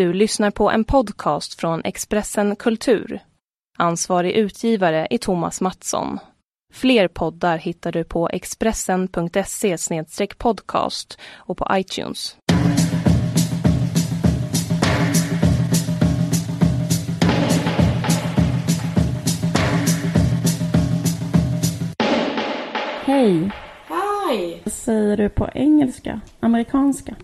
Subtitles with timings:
[0.00, 3.20] Du lyssnar på en podcast från Expressen Kultur.
[3.78, 6.18] Ansvarig utgivare är Thomas Mattsson.
[6.72, 9.76] Fler poddar hittar du på expressen.se
[10.38, 12.36] podcast och på iTunes.
[23.04, 23.50] Hej,
[23.88, 24.62] Hej!
[24.66, 26.20] säger du på engelska?
[26.40, 27.16] Amerikanska?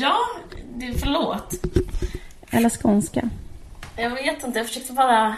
[0.00, 0.16] Ja,
[0.74, 1.54] det, förlåt.
[2.50, 3.30] Eller skånska?
[3.96, 5.36] Jag vet inte, jag försökte bara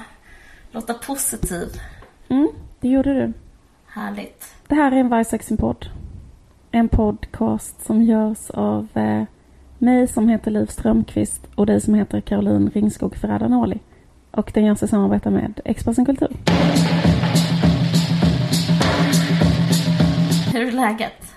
[0.70, 1.68] låta positiv.
[2.28, 2.48] Mm,
[2.80, 3.32] det gjorde du.
[3.86, 4.54] Härligt.
[4.68, 5.86] Det här är en Vargsexen-podd.
[6.70, 9.24] En podcast som görs av eh,
[9.78, 13.76] mig som heter Liv Strömqvist och dig som heter Caroline Ringskog Ferrada
[14.30, 16.36] Och den görs i samarbete med Expressen Kultur.
[20.52, 21.34] Hur är läget?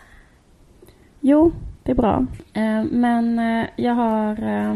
[1.19, 1.51] Jo,
[1.83, 2.25] det är bra.
[2.53, 4.75] Eh, men eh, jag har eh,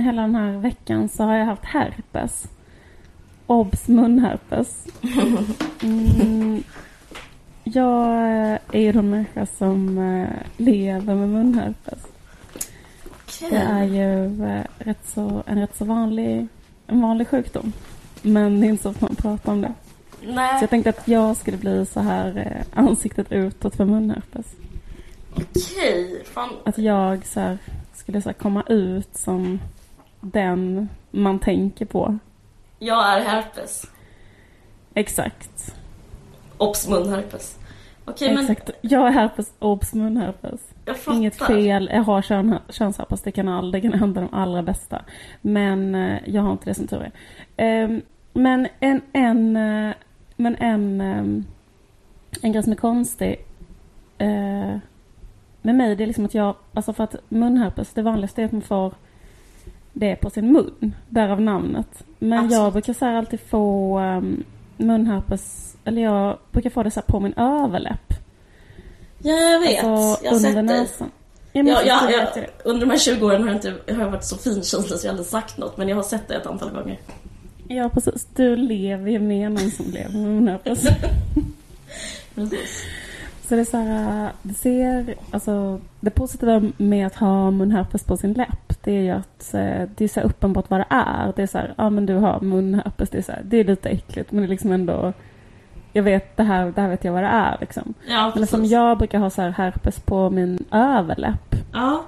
[0.00, 2.46] hela den här veckan så har jag haft herpes.
[3.46, 4.86] Obs munherpes.
[5.82, 6.62] Mm,
[7.64, 11.98] jag eh, är ju en människa som eh, lever med munherpes.
[13.06, 13.50] Okej.
[13.50, 16.46] Det är ju eh, rätt så, en rätt så vanlig,
[16.86, 17.72] en vanlig sjukdom.
[18.22, 19.72] Men det är inte så att man pratar om det.
[20.20, 24.46] Så Nej, jag tänkte att jag skulle bli så här ansiktet utåt för munherpes.
[25.34, 26.22] okej.
[26.24, 26.50] Fan.
[26.64, 27.58] Att jag så här,
[27.94, 29.58] skulle så komma ut som
[30.20, 32.18] den man tänker på.
[32.78, 33.86] Jag är herpes.
[34.94, 35.74] Exakt.
[36.58, 37.58] Obs munherpes.
[38.04, 38.70] Okej, men Exakt.
[38.80, 40.60] Jag är herpes, obs munherpes.
[40.84, 41.16] jag fattar.
[41.18, 41.90] Inget fel.
[41.92, 43.22] Jag har kön, könsherpes.
[43.22, 45.02] Det kan aldrig kan hända de allra bästa.
[45.40, 47.12] Men eh, jag har inte det som tur är.
[47.56, 49.94] Ehm, men en, en, eh,
[50.36, 51.44] men en, ehm,
[52.42, 53.46] en grej som är konstig
[54.18, 54.76] eh,
[55.62, 58.52] med mig det är liksom att jag, alltså för att munherpes, det vanligaste är att
[58.52, 58.94] man får
[59.98, 60.94] det på sin mun.
[61.08, 62.04] Därav namnet.
[62.18, 62.52] Men Absolut.
[62.52, 64.44] jag brukar så här alltid få um,
[64.76, 68.14] munherpes, eller jag brukar få det så på min överläpp.
[69.18, 69.84] Ja, jag vet.
[69.84, 71.10] Alltså jag har sett under näsan.
[71.52, 72.46] Ja, men Ja, så ja, jag det.
[72.64, 75.10] under de här 20 åren har jag, inte, har jag varit så finkänslig så jag
[75.12, 75.76] har aldrig sagt något.
[75.76, 76.98] Men jag har sett det ett antal gånger.
[77.68, 78.26] Ja, precis.
[78.36, 80.82] Du lever ju med någon som lever med munherpes.
[82.34, 82.84] Precis.
[83.48, 88.16] Så det är så här, det ser, alltså det positiva med att ha munherpes på
[88.16, 91.32] sin läpp, det är ju att eh, det är så uppenbart vad det är.
[91.36, 93.64] Det är så här, ja men du har munherpes, det är så här, det är
[93.64, 95.12] lite äckligt men det är liksom ändå,
[95.92, 97.94] jag vet det här, det här vet jag vad det är liksom.
[98.08, 102.02] Ja, Eller som jag brukar ha så här herpes på min överläpp, Ja.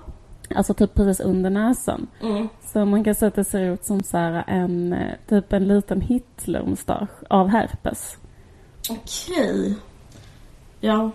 [0.54, 2.06] alltså typ precis under näsan.
[2.22, 2.48] Mm.
[2.60, 4.96] Så man kan säga att det ser ut som så en,
[5.28, 8.16] typ en liten Hitlermustasch av herpes.
[8.90, 9.74] Okej.
[10.80, 11.10] Ja,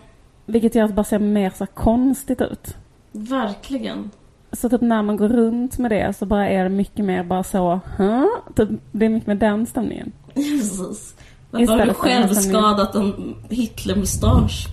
[0.45, 2.77] Vilket gör att det bara ser mer så konstigt ut.
[3.11, 4.11] verkligen.
[4.53, 7.43] Så typ när man går runt med det så bara är det mycket mer bara
[7.43, 8.25] så, huh?
[8.55, 10.11] typ, det är mycket mer den stämningen.
[10.33, 11.15] Precis.
[11.51, 14.67] Varför har du Istället själv skadat en Hitlermustasch?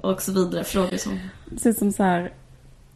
[0.00, 0.64] Och så vidare.
[0.64, 1.18] Frågor som...
[1.50, 2.32] Det ser ut som så här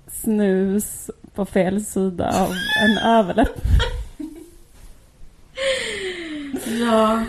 [0.06, 2.50] snus på fel sida av
[2.84, 3.60] en överläpp.
[6.80, 7.24] Ja.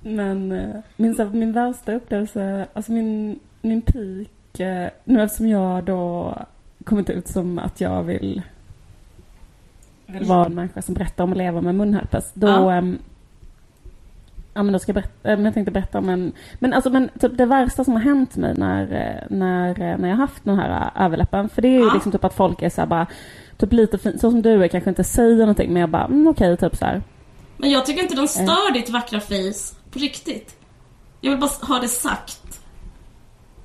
[0.00, 5.48] Men eh, min, så här, min värsta upplevelse, alltså min, min peak, eh, nu eftersom
[5.48, 6.34] jag då
[6.84, 8.42] kommit ut som att jag vill,
[10.06, 12.72] vill vara en människa som berättar om att leva med munherpes, då Ja.
[12.72, 12.98] ehm,
[14.56, 16.90] Ja men då ska jag berätta, eh, men jag tänkte berätta om en, men alltså
[16.90, 20.44] men typ det värsta som har hänt mig när, eh, när, eh, när jag haft
[20.44, 21.94] den här eh, överläppen, för det är ju Ja.
[21.94, 23.06] liksom typ att folk är så bara,
[23.56, 26.26] typ lite fin, så som du är kanske inte säger någonting men jag bara, mm,
[26.26, 27.02] okej typ så här.
[27.56, 29.74] Men jag tycker inte de stör ditt vackra face.
[29.90, 30.56] På riktigt.
[31.20, 32.60] Jag vill bara ha det sagt.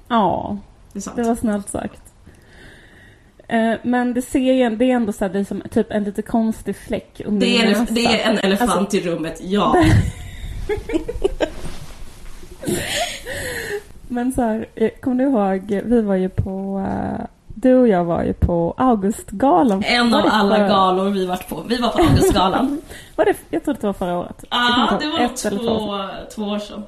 [0.07, 0.57] Ja,
[0.94, 1.16] Det.
[1.16, 2.08] Det var snällt sagt.
[3.49, 6.03] Eh, Men det ser ju, det är ändå så här, det är som typ en
[6.03, 9.75] lite konstig fläck under Det är, en, det är en elefant Alltså- i rummet, ja.
[14.07, 18.03] Men så här, eh, kommer du ihåg, vi var ju på, eh, du och jag
[18.05, 19.83] var ju på Augustgalan.
[19.85, 21.63] En av alla för- galor vi varit på.
[21.67, 22.81] Vi var på Augustgalan.
[23.15, 24.44] Var det, jag tror att det var förra året.
[24.50, 25.27] Ja, kommer det var
[25.57, 26.83] två, två år sedan.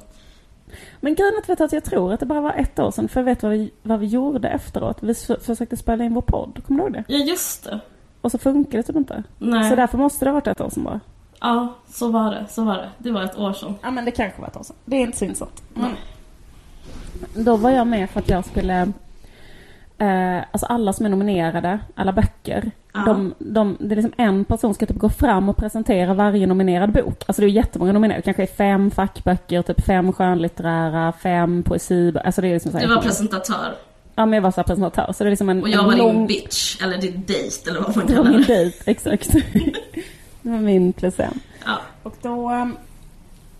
[1.00, 2.90] Men grejen är att, vet du, att jag tror att det bara var ett år
[2.90, 4.98] sedan, för jag vet vad vi, vad vi gjorde efteråt.
[5.00, 7.04] Vi försökte spela in vår podd, kommer du ihåg det?
[7.08, 7.80] Ja, just det.
[8.20, 9.22] Och så funkade det typ inte.
[9.38, 9.70] Nej.
[9.70, 11.00] Så därför måste det ha varit ett år sedan bara.
[11.40, 12.46] Ja, så var det.
[12.50, 12.90] Så var det.
[12.98, 13.74] Det var ett år sedan.
[13.82, 14.76] Ja men det kanske var ett år sedan.
[14.84, 15.62] Det är inte så intressant.
[15.76, 15.90] Mm.
[17.34, 18.92] Då var jag med för att jag skulle
[19.98, 23.00] eh, alltså alla som är nominerade, alla böcker, Ja.
[23.06, 26.92] de, de, det är liksom en person ska typ gå fram och presentera varje nominerad
[26.92, 27.22] bok.
[27.26, 32.48] Alltså det är jättemånga nominerade, kanske fem fackböcker, typ fem skönlitterära, fem poesi, alltså det
[32.48, 33.74] är liksom så här Du var presentatör.
[34.14, 35.12] ja men jag var så presentatör.
[35.12, 36.16] Så det är liksom en, Och jag en var lång...
[36.16, 38.54] din bitch, eller din dejt eller vad man Det var kallar min det.
[38.54, 39.32] dejt, exakt.
[40.42, 41.40] det var min plus en.
[41.66, 41.78] Ja.
[42.02, 42.76] Och då, ehm,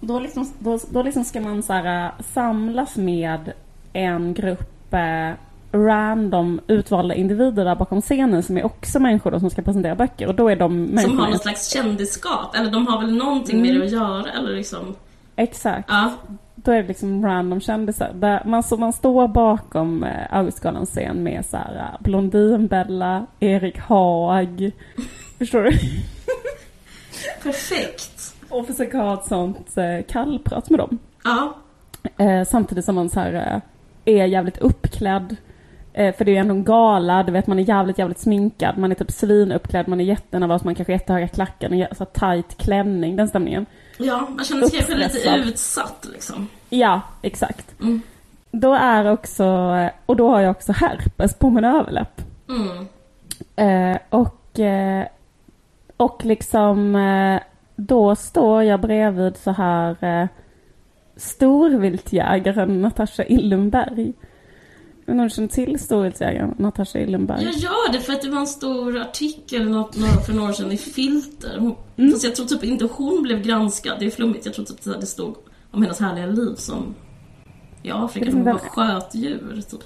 [0.00, 3.52] då, liksom, då, då liksom ska man så här, äh, samlas med
[3.92, 5.30] en grupp eh,
[5.72, 10.26] random utvalda individer där bakom scenen som är också människor då, som ska presentera böcker.
[10.26, 13.74] Och då är de Som har någon slags kändisskap, eller de har väl någonting med
[13.74, 14.94] det att göra eller liksom...
[15.36, 15.88] Exakt.
[15.88, 16.12] Ja,
[16.54, 18.12] Då är det liksom random kändisar.
[18.14, 23.78] Där man, så man står bakom eh, Augustgalans scen med så här äh, Blondinbella, Erik
[23.78, 24.70] Haag.
[25.38, 25.70] Förstår du?
[27.42, 28.34] perfekt.
[28.48, 30.98] Och försöka ha ett sånt eh, kallprat med dem.
[31.24, 31.54] Ja,
[32.18, 33.62] Eh, samtidigt som man så här,
[34.04, 35.36] eh, är jävligt uppklädd.
[35.92, 38.78] Eh, för det är ju ändå en gala, du vet man är jävligt, jävligt sminkad.
[38.78, 42.56] Man är typ svinuppklädd, man är jättenervös, man kanske har jättehöga klackar, en så tight
[42.58, 43.66] klänning, den stämningen.
[43.98, 46.48] ja man känner sig kanske lite utsatt liksom.
[46.70, 47.80] Ja, exakt.
[47.80, 48.02] Mm.
[48.50, 52.22] Då är också, eh, och då har jag också herpes på min överläpp.
[52.48, 52.86] Mm.
[53.56, 55.06] Eh, och, eh,
[55.96, 57.40] och liksom eh,
[57.76, 60.28] då står jag bredvid så här eh,
[61.16, 64.12] storviltjägaren Natasha Illenberg.
[65.12, 67.44] Men hon känner till storviltjägaren Natasha Illenberg.
[67.44, 70.72] Jag gör det för att det var en stor artikel något, för några år sedan
[70.72, 71.58] i Filter.
[71.58, 72.12] Hon, Mm.
[72.12, 74.46] Fast jag tror typ inte hon blev granskad, det är flummigt.
[74.46, 75.36] Jag tror typ att det stod
[75.70, 76.94] om hennes härliga liv som
[77.82, 79.80] i Afrika, är hon bara sköt djur typ.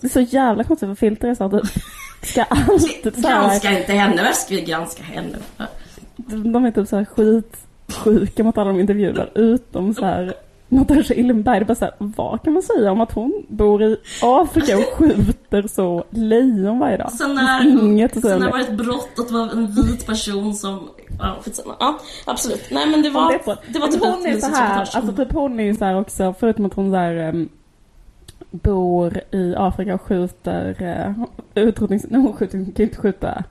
[0.00, 1.82] Det är så jävla konstigt för filter är så att typ,
[2.22, 5.38] ska alltid så här, Granska inte henne, varför ska vi granska henne?
[6.26, 10.34] de är typ så här skitsjuka mot alla de intervjuar utom så här
[10.74, 13.96] Natasha Illenberg, är bara så här, vad kan man säga om att hon bor i
[14.22, 17.12] Afrika och skjuter så lejon varje dag?
[17.12, 20.06] Sen när, Inget att säga sen när det ett brott att det var en vit
[20.06, 20.88] person som...
[21.18, 21.74] Ja, skitsamma.
[21.80, 22.62] Ja, absolut.
[22.70, 25.12] Nej men det var, det är på- det var typ hon är så här, alltså
[25.12, 27.48] typ hon är ju så här också, förutom att hon där um,
[28.50, 30.82] bor i Afrika och skjuter
[31.16, 31.24] uh,
[31.54, 32.06] utrotnings...
[32.08, 33.44] Nej hon skjuter, hon kan ju inte skjuta...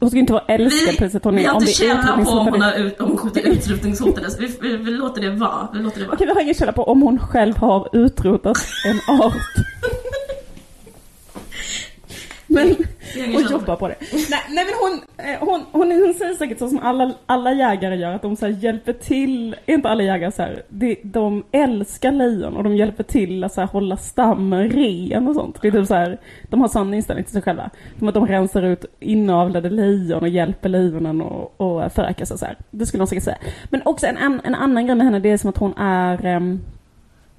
[0.00, 1.48] Hon ska inte vara älskad det sättet hon vi är.
[1.48, 4.30] har Om inte det är källa på om hon, har ut, om hon skjuter utrotningshotade.
[4.30, 5.68] så Vi, vi, vi låter det vara.
[5.72, 6.14] Vi låter det vara.
[6.14, 9.32] Okej, vi har ingen källa på om hon själv har utrotat en art.
[12.54, 12.76] Men
[13.32, 13.94] hon källa på det.
[14.30, 17.96] Nej, nej men hon, eh, hon, hon, hon säger säkert så som alla, alla jägare
[17.96, 22.12] gör, att de så hjälper till, är inte alla jägare så här, de, de älskar
[22.12, 25.58] lejon och de hjälper till att så här hålla stammen ren och sånt.
[25.62, 26.18] Det är typ så här,
[26.50, 27.70] de har sån inställning till sig själva.
[27.98, 32.44] Som att de rensar ut inavlade lejon och hjälper lejonen och, och föröka sig så
[32.46, 32.56] här.
[32.70, 33.38] Det skulle de säkert säga.
[33.70, 36.60] Men också en, en annan grej med henne, det är som att hon är ehm,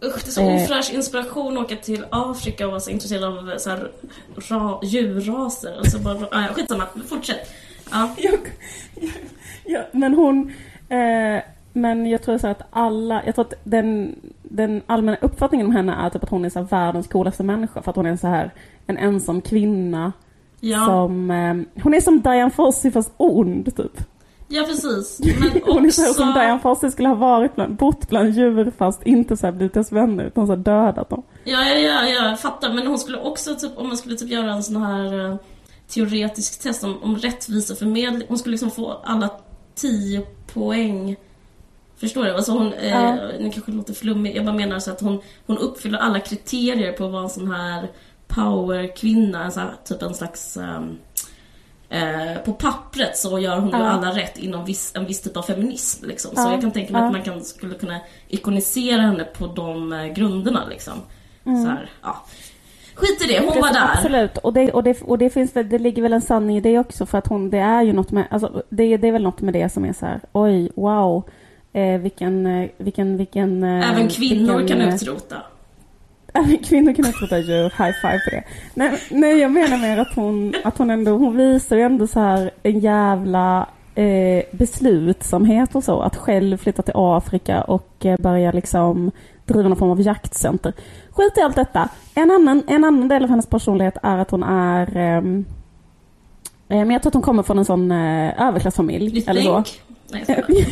[0.05, 0.63] Usch, det är så Eh.
[0.63, 3.91] ofräsch inspiration att åka till Afrika och vara så intresserad av så här,
[4.35, 5.77] ra, djurraser.
[5.77, 7.51] Alltså bara, ah, ja, skitsamma, fortsätt.
[7.91, 8.09] Ja.
[8.17, 8.39] jag,
[9.65, 10.51] ja, men hon...
[10.89, 11.41] Eh,
[11.73, 13.21] men jag tror så att alla...
[13.25, 16.61] Jag tror att den, den allmänna uppfattningen om henne är typ att hon är så
[16.61, 17.81] världens coolaste människa.
[17.81, 18.51] För att hon är så här
[18.87, 20.13] en ensam kvinna.
[20.59, 21.31] Ja, Som...
[21.31, 24.01] Eh, hon är som Diane Fossey fast ond typ.
[24.47, 25.19] Ja precis.
[25.39, 26.59] Men Hon är så här som också...
[26.62, 30.24] Fossey skulle ha varit bland, bott bland djur fast inte så här blivit deras vänner
[30.25, 31.24] utan så här dödat dem.
[31.44, 32.74] Ja, ja, ja, ja, jag fattar.
[32.74, 35.36] Men hon skulle också, typ, om man skulle typ göra en sån här eh,
[35.88, 38.27] teoretisk test om, om rättvisa förmedling.
[38.27, 39.30] Hon skulle liksom få alla
[39.75, 40.21] 10
[40.53, 41.15] poäng.
[41.98, 42.36] Förstår du?
[42.36, 43.15] Alltså hon, eh, Ja.
[43.39, 44.36] nu kanske det låter flummigt.
[44.36, 47.51] Jag bara menar så att hon, hon uppfyller alla kriterier på att vara en sån
[47.51, 47.88] här
[48.27, 49.51] powerkvinna.
[49.56, 50.57] Här, typ en slags...
[50.57, 50.98] ehm,
[51.95, 53.83] Eh, på pappret så gör hon ju Ja.
[53.89, 56.05] alla rätt inom viss, en viss typ av feminism.
[56.05, 56.36] Liksom.
[56.36, 57.05] Så Ja, jag kan tänka mig ja.
[57.05, 60.65] att man kan, skulle kunna ikonisera henne på de eh, grunderna.
[60.69, 60.93] Liksom.
[61.43, 62.25] Så här, ja.
[62.96, 63.91] Skit i det, hon var Precis, där.
[63.93, 66.79] Absolut, och det, och, det, och det finns det ligger väl en sanning i det
[66.79, 69.41] också för att hon, det är ju något med, alltså det, det är väl något
[69.41, 71.24] med det som är så här, oj, wow,
[71.74, 73.63] eh, vilken, eh, vilken, vilken...
[73.63, 75.36] eh, Även kvinnor vilken, kan utrota.
[76.63, 78.44] Kvinnor kan utrota djur, high five på det.
[78.74, 82.20] Nej, nej jag menar mer att hon, att hon ändå, hon visar ju ändå så
[82.20, 86.01] här en jävla eh, beslutsamhet och så.
[86.01, 89.12] Att själv flytta till Afrika och eh, börja liksom
[89.46, 90.74] driva någon form av jaktcenter.
[91.10, 91.89] Skit i allt detta.
[92.15, 95.46] En annan, en annan del av hennes personlighet är att hon är ehm,
[96.70, 99.24] eh, men jag tror att hon kommer från en sån eh, överklassfamilj.
[99.27, 99.63] Eller så.
[100.12, 100.25] Nej,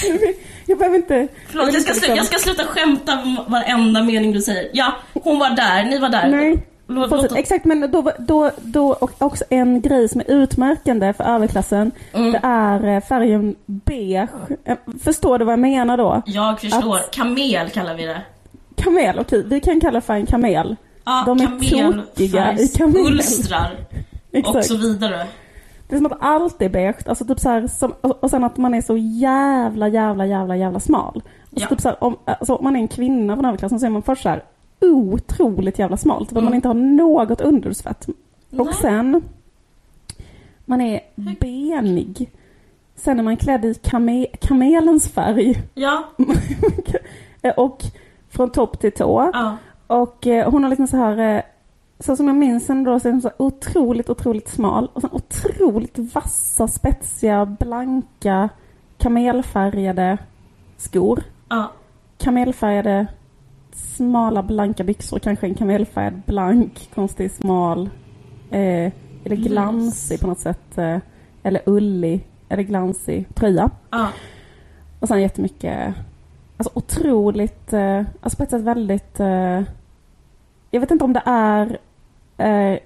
[0.70, 1.28] jag jag behöver inte...
[1.48, 4.68] Förlåt, vill jag ska, sluta, jag ska sluta skämta varenda mening du säger.
[4.72, 6.28] Ja, hon var där, ni var där.
[6.28, 6.66] Nej.
[7.08, 7.32] Fortsätt.
[7.36, 12.32] Exakt, men då, då, då och också en grej som är utmärkande för överklassen, Mm.
[12.32, 14.28] det är eh, färgen beige.
[14.64, 16.22] Eh, Förstår du vad jag menar då?
[16.26, 17.12] jag förstår.
[17.12, 18.22] Kamel kallar vi det.
[18.76, 20.76] Kamel, okej, vi kan kalla färgen kamel.
[21.04, 23.06] Ja, De är tokiga i kamel.
[23.06, 23.70] ulstrar
[24.44, 25.26] och så vidare.
[25.90, 28.56] Det är som att allt är beige, alltså typ så här, som, och sen att
[28.56, 31.22] man är så jävla, jävla, jävla, jävla smal.
[31.50, 31.66] Och så Ja.
[31.68, 34.02] typ så här, om, alltså, om man är en kvinna från överklassen så är man
[34.02, 34.44] först så här,
[34.80, 36.28] otroligt jävla smalt.
[36.28, 36.54] Där man Mm.
[36.54, 38.06] inte har något underhudsfett.
[38.50, 38.74] Och Nej.
[38.80, 39.22] sen,
[40.64, 41.00] man är
[41.40, 42.30] benig.
[42.96, 45.62] Sen är man klädd i kame, kamelens färg.
[45.74, 46.04] Ja,
[47.56, 47.84] och
[48.28, 49.30] från topp till tå.
[49.32, 49.56] ja.
[49.86, 51.42] Och eh, hon har liksom så här, eh,
[52.00, 54.88] så som jag minns henne då, så är hon så otroligt, otroligt smal.
[54.92, 58.48] Och sen otroligt vassa, spetsiga, blanka,
[58.98, 60.18] kamelfärgade
[60.76, 61.22] skor.
[61.48, 61.72] ja.
[62.18, 63.06] Kamelfärgade,
[63.72, 65.18] smala, blanka byxor.
[65.18, 67.90] Kanske en kamelfärgad, blank, konstig, smal.
[68.50, 68.92] Eh,
[69.24, 70.78] eller glansig på något sätt.
[70.78, 70.98] Eh,
[71.42, 73.70] eller ullig, eller glansig tröja.
[73.90, 74.08] ja.
[75.00, 75.94] Och sen jättemycket,
[76.56, 79.62] alltså otroligt, eh, alltså på ett sätt väldigt, eh,
[80.70, 81.78] jag vet inte om det är,
[82.40, 82.78] eh,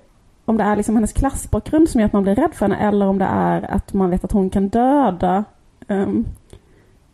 [0.45, 3.07] om det är liksom hennes klassbakgrund som gör att man blir rädd för henne eller
[3.07, 5.45] om det är att man vet att hon kan döda,
[5.89, 6.27] ehm,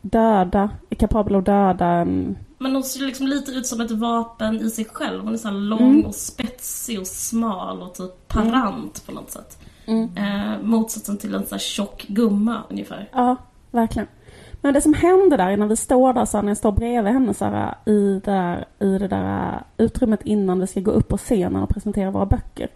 [0.01, 4.57] döda, är kapabel att döda en, Men hon ser liksom lite ut som ett vapen
[4.61, 5.25] i sig själv.
[5.25, 6.05] Hon är så lång Mm.
[6.05, 9.59] och spetsig och smal och typ parant på något sätt.
[9.87, 10.17] Mm.
[10.17, 13.09] Eh, motsatsen till en så här tjock gumma ungefär.
[13.13, 13.37] Ja,
[13.71, 14.09] verkligen.
[14.61, 17.13] Men det som händer där när vi står där, så här, när jag står bredvid
[17.13, 21.09] henne så här, i, det där, i det där utrymmet innan vi ska gå upp
[21.09, 22.69] på scenen och presentera våra böcker.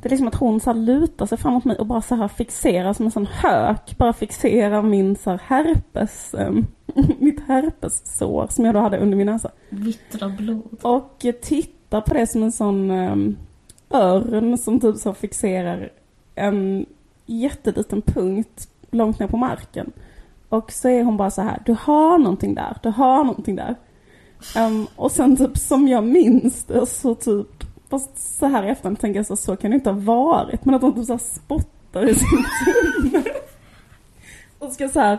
[0.00, 2.28] Det är liksom att hon så här, lutar sig framåt mig och bara så här
[2.28, 3.98] fixerar som en sån hök.
[3.98, 6.66] Bara fixerar min så här, herpes, em,
[7.18, 9.50] mitt herpessår som jag då hade under min näsa.
[9.68, 10.78] Vittra blod.
[10.82, 13.36] Och tittar på det som en sån um,
[13.90, 15.92] örn som typ så fixerar
[16.34, 16.86] en
[17.26, 19.92] jätteliten punkt långt ner på marken.
[20.48, 23.74] Och så är hon bara så här, du har någonting där, du har någonting där.
[24.56, 29.00] Ehm, och sen typ som jag minns det så typ, fast så här i efterhand
[29.00, 30.64] tänker jag så, så kan det inte ha varit.
[30.64, 32.28] Men att hon typ så här spottar i sin
[33.02, 33.22] tumme.
[34.58, 35.18] och ska så här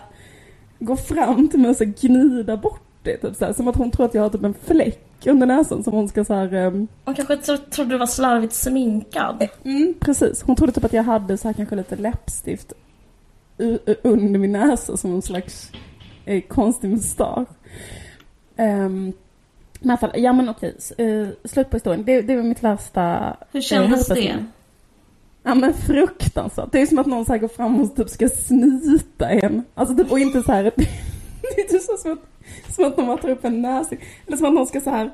[0.79, 3.17] gå fram till mig och så gnida bort det.
[3.17, 5.83] Typ så här, som att hon tror att jag har typ en fläck under näsan
[5.83, 9.47] som hon ska så här ehm, Hon kanske tro- trodde du var slarvigt sminkad.
[9.63, 10.41] Mm, precis.
[10.41, 12.73] Hon trodde typ att jag hade så här kanske lite läppstift
[14.03, 15.71] under min näsa som en slags
[16.25, 17.47] eh, konstig mustasch.
[18.57, 19.13] Um,
[19.79, 22.05] men fall, ja men okej, eh, slut på historien.
[22.05, 23.35] Det, det var mitt värsta...
[23.51, 24.45] Hur kändes eh, det?
[25.43, 26.71] Ja men fruktansvärt.
[26.71, 29.63] Det är som att någon så här går fram och typ ska snyta en.
[29.75, 30.63] Alltså typ och inte så här.
[31.41, 33.95] Det är typ så som att, som att någon bara tar upp en näsa.
[34.27, 35.11] Eller som att någon ska så här.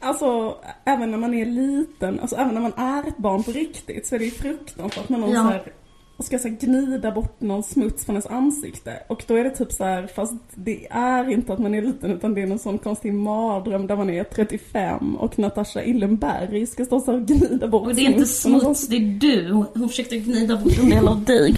[0.00, 4.06] Alltså även när man är liten, alltså även när man är ett barn på riktigt
[4.06, 5.42] så är det ju fruktansvärt när någon Ja.
[5.42, 5.72] så här
[6.16, 9.02] och ska så gnida bort någon smuts från ens ansikte.
[9.06, 12.10] Och då är det typ så här, fast det är inte att man är liten
[12.10, 16.84] utan det är någon sån konstig mardröm där man är 35 och Natasha Illenberg ska
[16.84, 19.52] stå så och gnida bort Och det är inte smuts det är du.
[19.52, 21.56] Hon, försökte gnida bort en del av dig.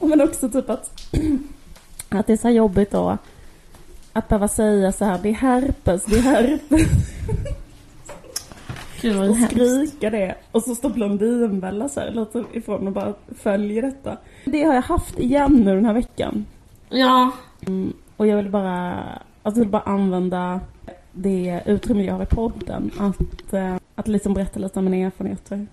[0.00, 1.12] Men också typ att,
[2.08, 3.18] att det är så jobbigt då
[4.12, 6.88] att behöva säga så här, det är herpes, det är herpes
[9.02, 10.34] Gud vad och skrika det.
[10.52, 14.16] Och så står Blondinbella så här, låter ifrån och bara följer detta.
[14.44, 16.46] Det har jag haft igen nu den här veckan.
[16.88, 17.30] Ja,
[18.16, 18.94] Och jag vill bara,
[19.42, 20.60] alltså jag vill bara använda
[21.12, 25.66] det utrymme jag har i podden att, eh, att liksom berätta lite om mina erfarenheter.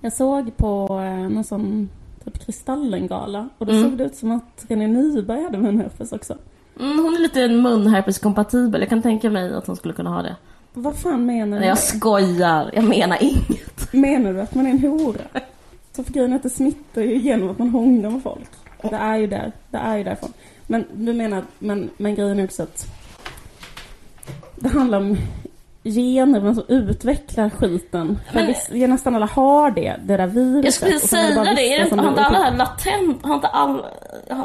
[0.00, 1.88] Jag såg på eh, någon sån
[2.24, 3.84] typ Kristallengala och då Mm.
[3.90, 6.34] såg det ut som att René Nyberg hade munherpes också.
[6.80, 8.80] mm, hon är lite munherpeskompatibel.
[8.80, 10.36] Jag kan tänka mig att hon skulle kunna ha det.
[10.82, 11.64] Vad fan menar du?
[11.66, 12.70] jag skojar.
[12.74, 13.92] Jag menar inget.
[13.92, 15.20] Menar du att man är en hora?
[15.96, 18.50] Så för grejen är att det smittar ju genom att man hånglar med folk.
[18.82, 19.52] Det är ju där.
[19.70, 20.32] Det är ju därifrån.
[20.66, 22.86] Men du menar, men, men grejen är också att
[24.56, 25.16] det handlar om
[25.84, 28.18] gener, men som utvecklar skiten.
[28.34, 30.64] Men- viss- ja, nästan alla har det, det där viruset.
[30.64, 31.74] Jag skulle säga bara det.
[31.74, 33.24] Är det har inte det alla här latent...
[33.26, 33.84] Har inte har-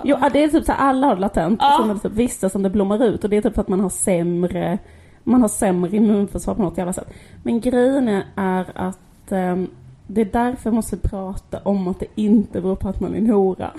[0.03, 1.59] Jo, det är typ så här, alla har det latent.
[1.61, 1.75] Ja.
[1.75, 3.23] Och sen är det typ vissa som det blommar ut.
[3.23, 4.77] Och det är typ för att man har sämre,
[5.23, 7.07] man har sämre immunförsvar på något jävla sätt.
[7.43, 9.67] Men grejen är, att ehm,
[10.07, 13.17] det är därför jag måste prata om att det inte beror på att man är
[13.17, 13.71] en hora.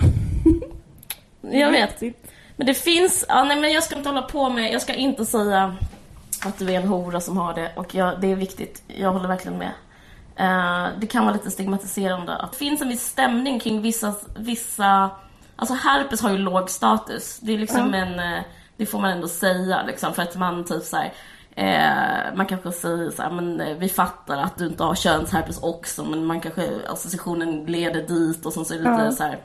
[1.41, 2.01] Jag vet.
[2.55, 3.25] Men det finns...
[3.29, 4.73] Ja, nej, men jag ska inte hålla på med...
[4.73, 5.75] Jag ska inte säga
[6.45, 7.71] att du är en hora som har det.
[7.75, 8.83] Och jag, det är viktigt.
[8.87, 9.71] Jag håller verkligen med.
[10.35, 12.35] Eh, det kan vara lite stigmatiserande.
[12.35, 14.13] Att det finns en viss stämning kring vissa...
[14.37, 15.09] vissa
[15.55, 17.39] alltså herpes har ju låg status.
[17.41, 17.99] Det är liksom Ja.
[17.99, 18.19] en...
[18.19, 18.41] eh,
[18.77, 20.13] Det får man ändå säga liksom.
[20.13, 21.13] För att man typ så här,
[21.55, 25.63] eh, man kanske säger så här, men eh, vi fattar att du inte har könsherpes
[25.63, 26.03] också.
[26.03, 26.69] Men man kanske...
[26.87, 29.11] Associationen leder dit och sen så är det lite Ja.
[29.11, 29.37] så här...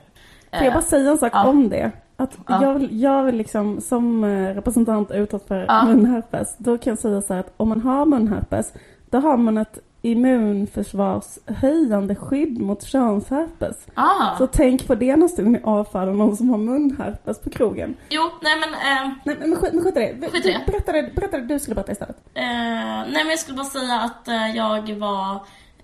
[0.52, 1.47] Får jag bara säga en sak ja.
[1.47, 1.90] om det?
[2.17, 2.62] Att Ja.
[2.62, 5.85] jag, vill, jag vill liksom som eh, representant utåt för Ja.
[5.85, 8.73] munherpes, då kan jag säga så här att om man har munherpes,
[9.11, 13.76] då har man ett immunförsvarshöjande skydd mot könsherpes.
[13.95, 14.37] Ah.
[14.38, 17.97] Så tänk på det nästa gång ni avfärdar någon som har munherpes på krogen.
[18.11, 18.69] Jo, nej men...
[18.75, 20.16] Eh, Nej men skit, men skit i det.
[20.30, 20.61] Skit i det.
[20.66, 22.16] Berätta det, berätta det du skulle berätta istället.
[22.35, 25.35] Eh, nej men jag skulle bara säga att eh, jag var,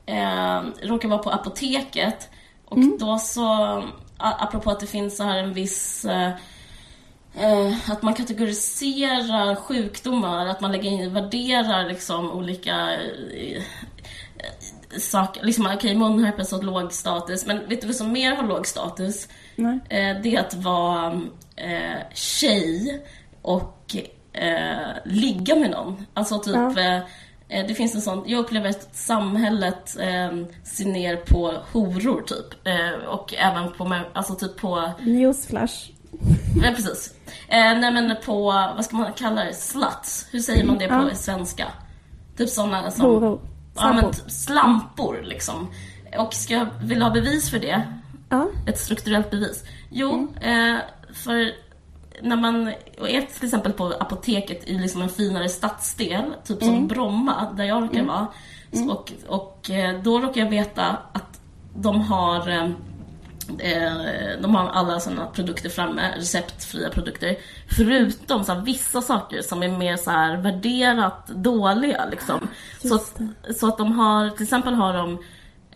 [0.07, 2.31] eh, råkade vara på apoteket
[2.69, 3.83] och då så,
[4.19, 6.31] apropå att det finns så här en viss, eh,
[7.39, 13.63] eh, att man kategoriserar sjukdomar, att man lägger in, värderar liksom olika eh,
[14.99, 18.67] saker, liksom okej munherpes har låg status, men vet du vad som mer har låg
[18.67, 19.29] status?
[19.57, 19.79] Nej.
[19.91, 21.13] Eh, det är att vara
[21.57, 23.03] eh, tjej
[23.43, 23.97] och
[24.33, 26.07] eh, ligga med någon.
[26.15, 26.81] Alltså typ, Ja.
[26.81, 26.97] eh,
[27.49, 29.89] eh, det finns en sån, jag upplever att samhället
[30.65, 32.69] ser ner på horor typ.
[33.09, 35.91] Och även på, alltså typ på, Newsflash.
[36.65, 37.15] ja precis.
[37.49, 38.43] Nej men på,
[38.77, 40.29] vad ska man kalla det, sluts.
[40.31, 41.15] Hur säger man det på Ja.
[41.15, 41.67] svenska?
[42.37, 43.05] Typ såna som...
[43.07, 43.41] Horor.
[43.77, 44.31] Ja men Slampor.
[44.31, 45.69] slampor liksom.
[46.19, 47.83] Och ska jag, vill ha bevis för det?
[48.29, 48.49] Ja.
[48.67, 49.65] ett strukturellt bevis?
[49.91, 50.77] Jo, eh,
[51.15, 51.51] för
[52.23, 52.69] när man
[52.99, 57.83] är till exempel på apoteket i liksom en finare stadsdel, typ som Bromma, där jag
[57.83, 58.27] råkar vara,
[58.73, 61.41] så- och, och eh, då råkar jag veta att
[61.75, 62.69] de har eh,
[64.43, 67.37] de har alla sådana produkter framme, receptfria produkter.
[67.77, 72.07] Förutom så vissa saker som är mer så här värderat dåliga.
[72.11, 72.49] Liksom.
[72.83, 73.21] Så, att,
[73.59, 75.13] så att de har, till exempel har de,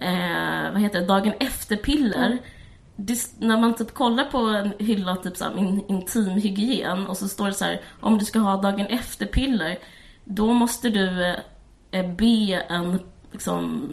[0.00, 2.38] eh, vad heter det, dagen efter-piller.
[2.96, 7.28] Det, när man typ kollar på en hylla, typ så här, in, intimhygien och så
[7.28, 9.78] står det så här, om du ska ha dagen efter-piller,
[10.24, 11.36] då måste du eh,
[11.90, 13.00] eh, be en
[13.32, 13.90] liksom,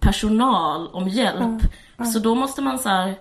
[0.00, 1.62] personal om hjälp.
[2.04, 3.14] Så då måste man så här,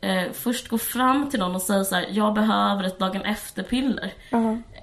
[0.00, 4.12] eh, först gå fram till någon och säga så här, jag behöver ett dagen efter-piller.
[4.30, 4.38] Ja.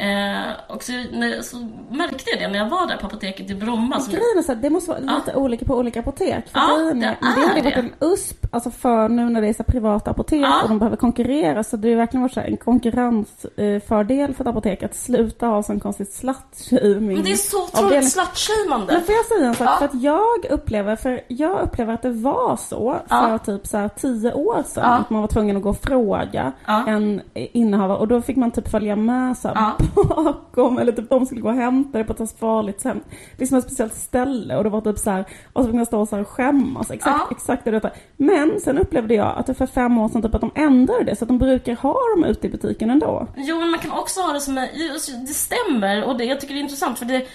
[0.05, 1.57] Eh, och så, när, så
[1.91, 3.99] märkte jag det när jag var där på apoteket i Bromma.
[3.99, 6.49] Som, Grejen är så att det måste vara lite olika på olika apotek.
[6.49, 7.71] För Ja, det men det är ju varit det.
[7.71, 10.61] en USP, alltså för nu när det är så här privata apotek Ja.
[10.63, 14.47] och de behöver konkurrera så det har verkligen varit så här en konkurrensfördel för ett
[14.47, 17.13] apotek att sluta ha sån konstigt slut-shaming.
[17.15, 18.93] men det är så otroligt slutshamande.
[18.93, 19.67] Men får jag säga en sak?
[19.67, 19.75] Ja.
[19.77, 23.37] För att jag upplever, för jag upplever att det var så för Ja.
[23.37, 25.03] typ så här tio år sedan.
[25.09, 25.09] Ja.
[25.09, 26.87] Att man var tvungen att gå och fråga Ja.
[26.87, 31.25] en innehavare och då fick man typ följa med så här bakom eller typ de
[31.25, 32.97] skulle gå och hämta det på ett farligt sätt.
[33.37, 36.05] Liksom ett speciellt ställe och det var typ så här och så fick man stå
[36.05, 36.91] så här och skämmas.
[36.91, 37.27] Exakt, Ja.
[37.31, 37.89] exakt det detta.
[38.17, 41.15] Men sen upplevde jag att det för fem år sedan typ att de ändrade det
[41.15, 43.27] så att de brukar ha dem ute i butiken ändå.
[43.35, 46.53] Jo, men man kan också ha det som just- Det stämmer och det, jag tycker
[46.53, 47.25] det är intressant för det,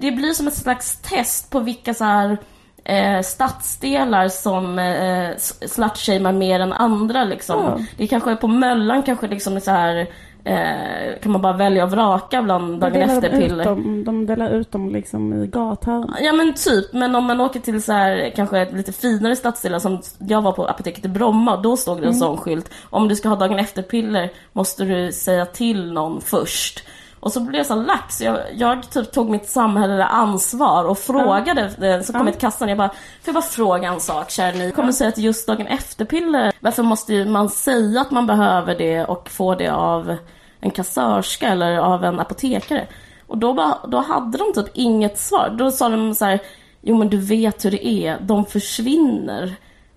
[0.00, 2.38] det blir som ett slags test på vilka så här
[2.84, 5.30] eh, stadsdelar som eh,
[5.68, 7.64] slutshamear mer än andra liksom.
[7.64, 7.78] Ja.
[7.96, 10.06] Det kanske är på Möllan kanske liksom är så här
[10.44, 13.64] eh, kan man bara välja och vraka bland dagen efter piller.
[13.64, 16.14] dem, de delar ut dem liksom i gathörn.
[16.20, 20.02] Ja men typ, men om man åker till så här, kanske lite finare stadsdelar som
[20.18, 22.70] jag var på apoteket i Bromma, då stod det en sån skylt.
[22.90, 26.84] Om du ska ha dagen efter-piller måste du säga till någon först.
[27.24, 31.62] Och så blev jag så lax, jag, jag typ tog mitt samhälleliga ansvar och frågade,
[31.62, 32.26] eh, så kom Ja.
[32.26, 34.70] jag till kassan jag bara, får jag bara fråga en sak kära ni?
[34.72, 39.30] Kommer säga att just dagen efter-piller, varför måste man säga att man behöver det och
[39.30, 40.16] få det av
[40.60, 42.86] en kassörska eller av en apotekare?
[43.26, 45.54] Och då, bara, då hade de typ inget svar.
[45.58, 46.38] Då sa de så här,
[46.80, 49.54] jo men du vet hur det är, de försvinner.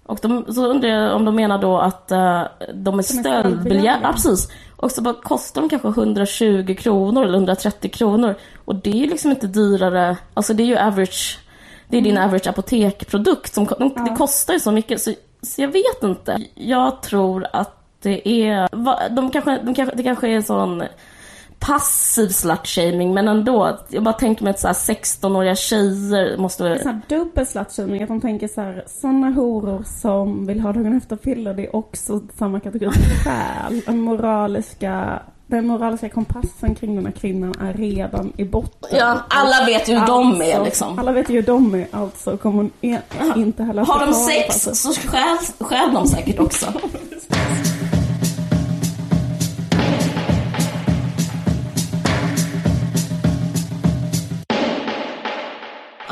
[0.08, 2.42] Och de, så undrar jag om de menar då att uh,
[2.74, 4.00] de är stöldbegärliga.
[4.04, 4.48] Ja, precis.
[4.76, 8.36] Och så bara kostar de kanske 120 kronor eller 130 kronor.
[8.66, 11.40] Och det är ju liksom inte dyrare, alltså det är ju average,
[11.88, 13.54] det är din average apotekprodukt.
[13.54, 16.38] Som, de, Det kostar ju så mycket så, så jag vet inte.
[16.56, 20.84] Jag tror att det är, va- de kanske, de kanske, det kanske är en sån
[21.60, 23.78] passiv slutshaming men ändå.
[23.90, 26.80] Jag bara tänker mig att så här 16-åriga tjejer måste...
[26.80, 30.98] sån här dubbel slutshaming, att de tänker så här, såna horor som vill ha dagen
[30.98, 33.82] efter piller, det är också samma kategori som själ.
[33.86, 38.98] Den moraliska, den moraliska kompassen kring den här kvinnan är redan i botten.
[38.98, 41.00] Ja, alla vet ju hur de är Alltså, liksom.
[41.00, 43.00] Alla vet ju hur de är, alltså kommer hon e-
[43.36, 46.66] inte heller Har de sex så stjäl, stjäl de säkert också.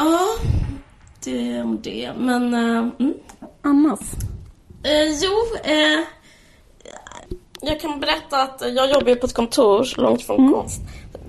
[0.06, 0.28] Ja,
[1.24, 2.12] det om det.
[2.18, 3.13] Men, eh, mm.
[3.62, 4.00] Annars?
[4.84, 5.32] Eh, jo,
[5.63, 6.00] eh,
[7.62, 10.82] jag kan berätta att jag jobbar på ett kontor långt från konst.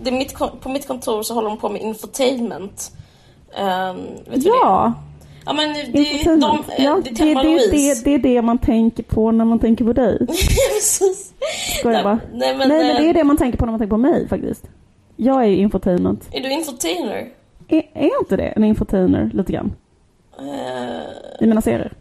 [0.03, 2.93] Det är mitt, på mitt kontor så håller de på med infotainment.
[3.59, 4.47] Um, vet du det?
[4.47, 4.95] Ja,
[5.47, 6.69] Ja men det, de, infotainment.
[6.69, 9.59] eh, ja det är det, det, det, det är det man tänker på när man
[9.59, 10.19] tänker på dig.
[10.27, 11.33] Precis.
[11.79, 12.15] Skojar bara.
[12.15, 13.97] Nej, nej, men, Nej men det är det man tänker på när man tänker på
[13.99, 14.65] mig faktiskt.
[15.17, 16.29] Jag är ju infotainment.
[16.33, 17.29] Är du infotainer?
[17.69, 19.73] Är, är inte det en infotainer lite grann?
[20.39, 21.93] Eh, I mina serier?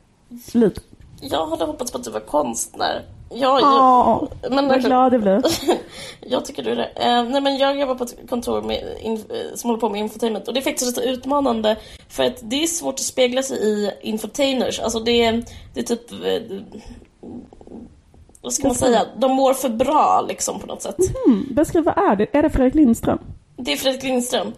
[0.54, 0.82] Lite.
[1.22, 3.02] jag hade hoppats på att du var konstnär.
[3.30, 5.42] Jag, Ja, jag, men, vad glad jag blir.
[6.22, 6.90] jag tycker du är det.
[6.96, 10.02] Eh, nej men jag jobbar på ett kontor med, in, eh, som håller på med
[10.02, 11.78] infotainment och det är faktiskt lite utmanande
[12.10, 14.80] för att det är svårt att spegla sig i infotainers.
[14.80, 16.12] Alltså det är, det är typ...
[16.12, 16.58] eh,
[18.42, 19.06] Vad ska man säga?
[19.18, 20.96] De mår för bra liksom på något sätt.
[21.28, 22.28] Mm, beskriv, vad är det?
[22.38, 23.20] Är det Fredrik Lindström?
[23.58, 24.54] Det är Fredrik Lindström.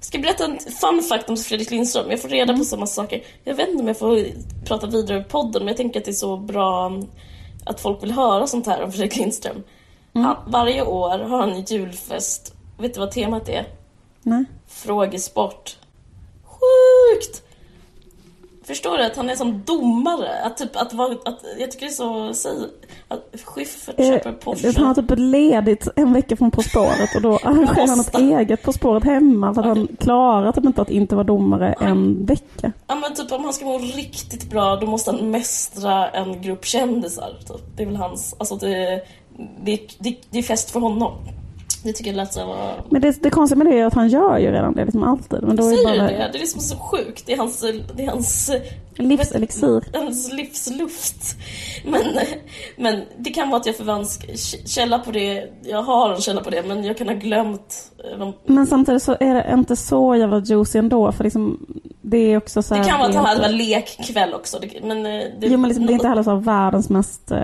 [0.00, 2.10] Jag ska berätta en fun fact om Fredrik Lindström.
[2.10, 3.22] Jag får reda på så massa saker.
[3.44, 4.24] Jag vet inte om jag får
[4.64, 6.92] prata vidare i podden men jag tänker att det är så bra
[7.64, 9.62] att folk vill höra sånt här om Fredrik Lindström.
[10.12, 12.54] Han, varje år har han en julfest.
[12.78, 13.66] Vet du vad temat är?
[14.22, 14.44] Nej.
[14.68, 15.76] Frågesport.
[16.44, 17.42] Sjukt!
[18.70, 20.42] Förstår du att han är som domare?
[20.44, 22.52] Att typ att vara, att, jag tycker det är så, säg,
[23.08, 24.72] att Schyffert köper Eh, Porsche.
[24.76, 28.62] Han har typ ledigt en vecka från På spåret och då arrangerar han ett eget
[28.62, 32.72] På spåret hemma för att han klarar typ inte att inte vara domare en vecka.
[32.86, 36.64] Ja men typ om han ska må riktigt bra då måste han mästra en grupp
[36.64, 37.36] kändisar.
[37.48, 37.76] Typ.
[37.76, 39.02] Det är väl hans, alltså det,
[39.62, 41.12] det, det, det är fest för honom.
[41.82, 42.74] Det tycker jag lät så vara...
[42.90, 45.42] Men det, det konstiga med det är att han gör ju redan det liksom alltid.
[45.42, 46.28] Men då Säger bara det?
[46.32, 47.26] Det är liksom så sjukt.
[47.26, 47.60] Det är hans,
[47.96, 48.50] det är hans,
[49.00, 49.84] livselixir.
[49.92, 51.36] hans livsluft.
[51.84, 52.02] Men,
[52.76, 55.44] men det kan vara att jag förvansk källa på det.
[55.62, 57.90] Jag har en källa på det men jag kan ha glömt.
[58.12, 61.66] eh, De, Men samtidigt så är det inte så jävla juicy ändå för liksom
[62.02, 64.58] det är också så det här, kan vara att helt- hade en lekkväll också.
[64.58, 67.38] Det, men, eh, det, Jo men liksom, det är inte heller så världens mest eh,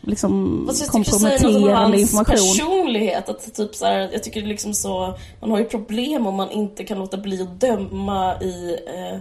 [0.00, 2.36] liksom jag det komprometterande information.
[2.36, 3.28] personlighet.
[3.28, 6.34] Att typ så här, jag tycker det är liksom så, man har ju problem om
[6.34, 9.18] man inte kan låta bli att döma i eh,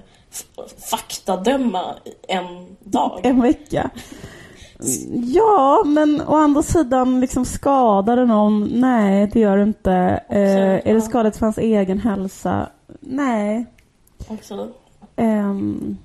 [0.89, 1.95] faktadöma
[2.28, 3.19] en dag.
[3.24, 3.89] En vecka.
[5.34, 8.63] Ja, men å andra sidan liksom skadar det någon?
[8.80, 9.91] Nej, det gör det inte.
[10.30, 12.69] Eh, är det skadligt för hans egen hälsa?
[13.00, 13.65] Nej.
[14.28, 14.67] Också.
[15.15, 15.98] Ehm,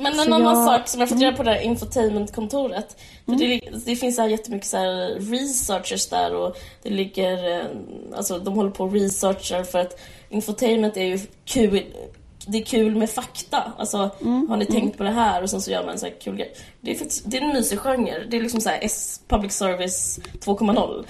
[0.00, 0.66] Men en annan jag- Mm.
[0.66, 2.96] sak som jag fått reda på det här infotainmentkontoret.
[3.26, 7.64] För det, det finns så här jättemycket så här researchers där och det ligger, eh,
[8.16, 11.82] alltså de håller på och researchar för att infotainment är ju kul,
[12.48, 13.72] det är kul med fakta.
[13.78, 14.48] Alltså, Mm.
[14.48, 15.42] har ni tänkt på det här?
[15.42, 16.52] Och sen så gör man en så här kul grej.
[16.80, 18.24] Det är, faktiskt, det är en mysig genre.
[18.30, 21.04] Det är liksom så här S, public service 2.0.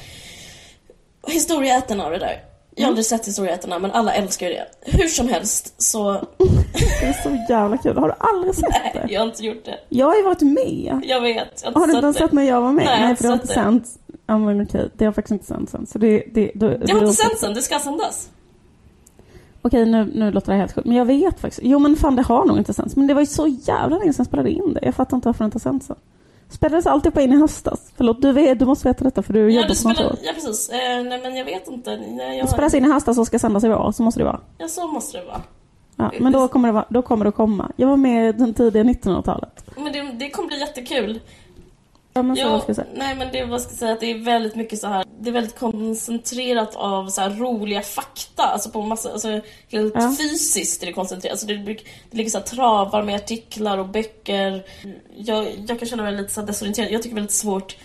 [1.27, 2.43] Historieätarna och det där.
[2.75, 4.67] Jag har aldrig sett Historieätarna men alla älskar ju det.
[4.81, 6.13] Hur som helst så...
[7.01, 7.97] det är så jävla kul.
[7.99, 9.13] Har du aldrig sett Nej, det?
[9.13, 9.79] jag har inte gjort det.
[9.89, 11.01] Jag har ju varit med.
[11.05, 11.63] Jag vet.
[11.65, 12.85] Jag Har du inte sett när jag var med?
[12.85, 13.99] Nej, har Nej för det har inte sänts.
[14.27, 15.87] Ja men okej, det har faktiskt inte sänts än.
[15.87, 18.31] Så det, det, då, Det har inte sänts än, det ska sändas.
[19.63, 20.87] Okej, nu, nu låter det helt sjukt.
[20.87, 21.61] Men jag vet faktiskt.
[21.65, 22.97] Jo men fan det har nog inte sänts.
[22.97, 24.81] Men det var ju så jävla länge sedan jag spelade in det.
[24.83, 25.97] Jag fattar inte varför det inte har sänts än.
[26.51, 27.93] Spelades alltihopa in i höstas?
[27.97, 30.19] Förlåt, du, vet, du måste veta detta för du Ja, jobbar det på kontor.
[30.25, 30.69] ja precis.
[30.69, 31.91] Eh, nej men jag vet inte.
[31.97, 34.25] Nej, Det jag, spelas in i höstas och ska sändas i år, så måste det
[34.25, 34.41] vara.
[34.59, 35.41] ja, så måste det vara.
[35.97, 37.73] Ja, men då kommer, det vara, då kommer det att komma.
[37.77, 39.65] Jag var med den tidiga 1900-talet.
[39.77, 41.21] Men det, det kommer bli jättekul.
[42.19, 42.89] Ja, men så Ja, vad ska jag säga.
[42.95, 45.05] nej men det vad ska jag säga att det är väldigt mycket så här.
[45.21, 48.43] Det är väldigt koncentrerat av så här roliga fakta.
[48.43, 49.29] Alltså på massa, alltså
[49.69, 50.15] helt Ja.
[50.19, 51.33] fysiskt är det koncentrerat.
[51.33, 51.77] Alltså det, det
[52.11, 54.65] ligger så här travar med artiklar och böcker.
[55.17, 56.91] Jag, jag kan känna mig lite så desorienterad.
[56.93, 57.77] Jag tycker det är väldigt svårt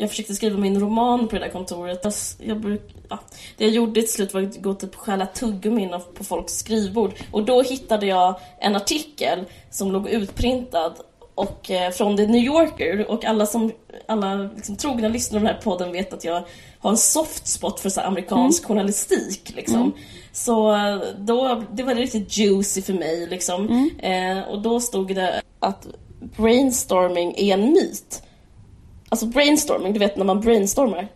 [0.00, 2.00] jag försökte skriva min roman på det där kontoret.
[2.04, 2.12] Jag,
[2.48, 3.18] jag bruk, ja,
[3.56, 7.12] det jag gjorde till slut var att gå typ och stjäla tuggummin på folks skrivbord.
[7.32, 10.94] Och då hittade jag en artikel som låg utprintad
[11.38, 13.10] och, eh, från The New Yorker.
[13.10, 13.72] Och alla som
[14.06, 16.44] alla liksom, trogna lyssnare av den här podden vet att jag
[16.78, 19.52] har en soft spot för så amerikansk journalistik.
[19.56, 19.92] Liksom.
[20.32, 23.26] Så eh, då, det var riktigt juicy för mig.
[23.26, 23.90] Liksom.
[23.98, 25.86] Eh, och då stod det att
[26.36, 28.22] brainstorming är en myt.
[29.08, 31.08] Alltså brainstorming, du vet när man brainstormar.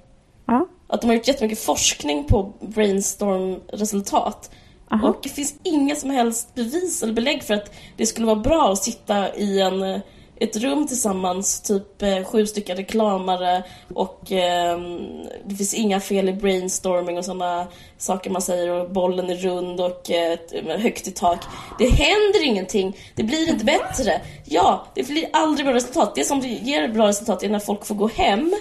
[0.86, 4.50] Att de har gjort jättemycket forskning på brainstorm-resultat.
[4.92, 5.08] Aha.
[5.08, 8.72] Och det finns inga som helst bevis eller belägg för att det skulle vara bra
[8.72, 10.00] att sitta i en,
[10.36, 14.98] ett rum tillsammans, typ eh, sju stycken reklamare och ehm,
[15.44, 17.66] det finns inga fel i brainstorming och sådana
[17.98, 20.38] saker man säger och bollen är rund och eh,
[20.78, 21.38] högt i tak.
[21.78, 24.20] Det händer ingenting, det blir inte bättre.
[24.44, 26.14] Ja, det blir aldrig bra resultat.
[26.14, 28.54] Det som ger bra resultat är när folk får gå hem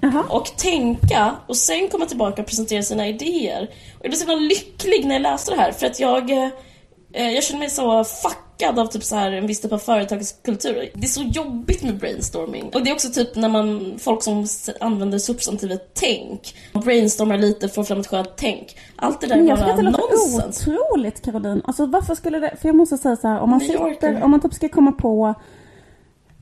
[0.00, 0.24] Jaha.
[0.28, 3.62] och tänka och sen komma tillbaka och presentera sina idéer.
[3.98, 7.30] Och jag blev så himla lycklig när jag läste det här för att jag, eh,
[7.30, 10.90] jag känner mig så fuckad av typ så här en viss typ av företagskultur.
[10.94, 12.70] Det är så jobbigt med brainstorming.
[12.74, 14.46] Och det är också typ när man, folk som
[14.80, 18.76] använder substantivet tänk, brainstormar lite, får fram ett skönt tänk.
[18.96, 20.68] Allt det där är bara det låter nonsens.
[20.68, 21.62] otroligt Caroline.
[21.64, 24.40] Alltså varför skulle det, för jag måste säga så här, om man sitter, om man
[24.40, 25.34] typ ska komma på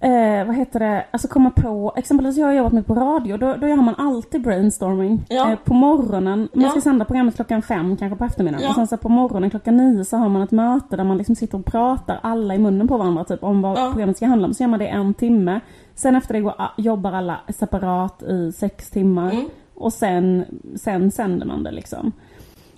[0.01, 3.55] eh, vad heter det, alltså komma på, exempelvis jag har jobbat med på radio, då,
[3.61, 5.25] då gör man alltid brainstorming.
[5.29, 5.51] Ja.
[5.53, 6.81] Eh, på morgonen, man ska Ja.
[6.83, 8.63] sända programmet klockan fem, kanske på eftermiddagen.
[8.65, 8.69] Ja.
[8.69, 11.35] Och sen så på morgonen klockan nio så har man ett möte där man liksom
[11.37, 14.55] sitter och pratar alla i munnen på varandra typ om vad programmet ska handla om.
[14.55, 15.61] Så gör man det en timme.
[15.95, 19.31] Sen efter det går, a- jobbar alla separat i sex timmar.
[19.31, 19.45] Mm.
[19.75, 20.45] Och sen,
[20.77, 22.13] sen sänder man det liksom.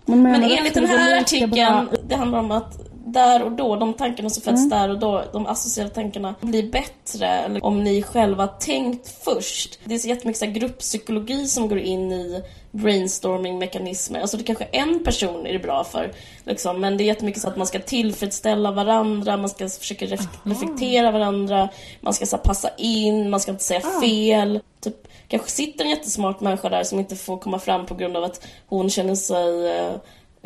[0.09, 4.43] Men, enligt den här artikeln, det handlar om att där och då, de tankarna som
[4.43, 9.79] föds där och då, de associerade tankarna blir bättre eller om ni själva tänkt först.
[9.85, 12.43] Det är så jättemycket så här grupppsykologi som går in i
[12.79, 14.21] brainstorming-mekanismer.
[14.21, 16.13] Alltså det kanske en person är det bra för,
[16.45, 20.39] liksom, men det är jättemycket så att man ska tillfredsställa varandra, man ska försöka ref-
[20.43, 21.69] reflektera varandra,
[22.01, 24.61] man ska så här, passa in, man ska inte säga fel.
[24.81, 28.25] Typ, kanske sitter en jättesmart människa där som inte får komma fram på grund av
[28.25, 29.73] att hon känner sig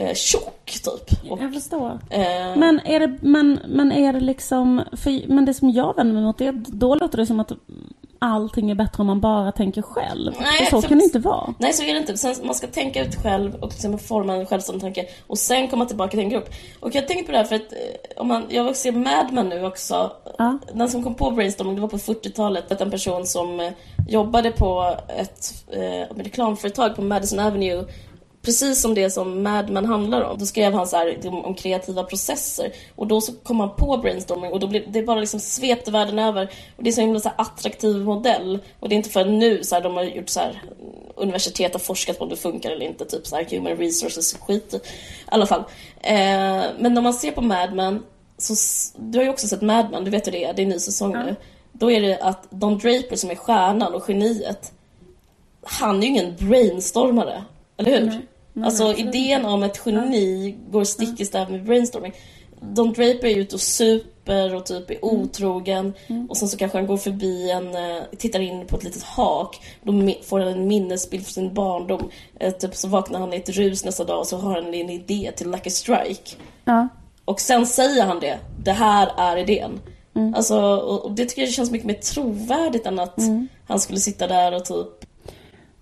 [0.09, 1.31] eh, tjock, typ.
[1.33, 1.99] Och, Jag förstår.
[2.11, 2.21] eh,
[2.57, 6.23] Men är det, men, men är det liksom, för, men det som jag vänder mig
[6.23, 7.53] mot det, då låter det som att
[8.19, 10.33] allting är bättre om man bara tänker själv.
[10.41, 11.55] Nej, så för- kan det inte vara.
[11.59, 12.17] Nej, så är det inte.
[12.19, 15.85] Sen, man ska tänka ut själv och liksom forma en självständig tanke och sen komma
[15.87, 16.49] tillbaka till en grupp.
[16.81, 19.49] Och jag tänker på det här för att eh, om man, jag ser Mad Men
[19.49, 20.13] nu också.
[20.39, 20.59] Ja.
[20.75, 22.81] Den som kom på brainstorming, det var på 40-talet.
[22.81, 23.73] En person som eh,
[24.09, 27.85] jobbade på ett eh, reklamföretag på Madison Avenue
[28.43, 30.39] Precis som det som Mad Men handlar om.
[30.39, 32.73] Då skrev han så här om, kreativa processer.
[32.97, 36.19] Och då så kom han på brainstorming och då blev det bara liksom svepte världen
[36.19, 36.51] över.
[36.77, 38.59] Och det är så himla så här attraktiv modell.
[38.81, 40.63] Och det är inte förrän nu så här, de har gjort så här
[41.17, 43.05] universitet har forskat på om det funkar eller inte.
[43.05, 44.75] Typ så här human resources skit.
[44.75, 44.79] I
[45.27, 45.65] alla fall.
[46.01, 48.03] Eh, men när man ser på Mad Men.
[48.39, 48.55] Så,
[48.97, 50.53] du har ju också sett Mad Men, du vet hur det är.
[50.53, 51.37] Det är en ny säsong nu.
[51.73, 54.73] Då är det att Don Draper som är stjärnan och geniet.
[55.63, 57.45] Han är ju ingen brainstormare.
[57.77, 58.07] Eller hur?
[58.07, 58.27] Nej.
[58.53, 62.13] Nej, alltså idén om ett geni går stick i stäv med brainstorming.
[62.61, 65.93] Don Draper är ute och super och typ är otrogen
[66.29, 69.61] och sen så kanske han går förbi en, eh, tittar in på ett litet hak.
[69.83, 72.11] Då får han en minnesbild från sin barndom.
[72.41, 74.91] Eh, Typ så vaknar han i ett rus nästa dag och så har han en
[74.91, 76.37] idé till Lucky Strike.
[76.65, 76.89] Ja.
[77.25, 78.39] Och sen säger han det.
[78.65, 79.81] Det här är idén.
[80.35, 83.19] Alltså, och, det tycker jag känns mycket mer trovärdigt än att
[83.67, 85.12] han skulle sitta där och typ...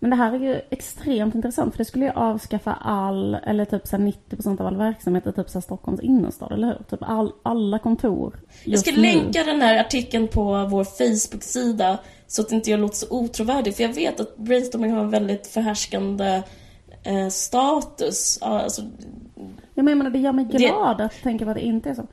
[0.02, 3.86] Men det här är ju extremt intressant för det skulle ju avskaffa all, eller typ
[3.86, 6.82] så här 90% av all verksamhet i typ så Stockholms innerstad, eller hur?
[6.90, 8.96] Typ all, alla kontor Jag ska nu.
[8.96, 13.76] länka den här artikeln på vår Facebook-sida så att inte jag låter så otrovärdig.
[13.76, 16.42] För jag vet att brainstorming har en väldigt förhärskande
[17.02, 18.38] eh, status.
[18.42, 18.82] Alltså,
[19.74, 22.06] Jag menar det gör mig Det- glad att tänka på att det inte är så.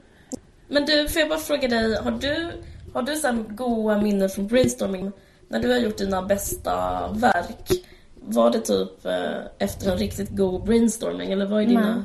[0.67, 2.51] Men du, får jag bara fråga dig, har du,
[2.93, 5.11] har du så goda minnen från brainstorming?
[5.47, 7.71] När du har gjort dina bästa verk,
[8.15, 11.95] var det typ eh, efter en riktigt god brainstorming eller vad är dina...
[11.95, 12.03] Nej.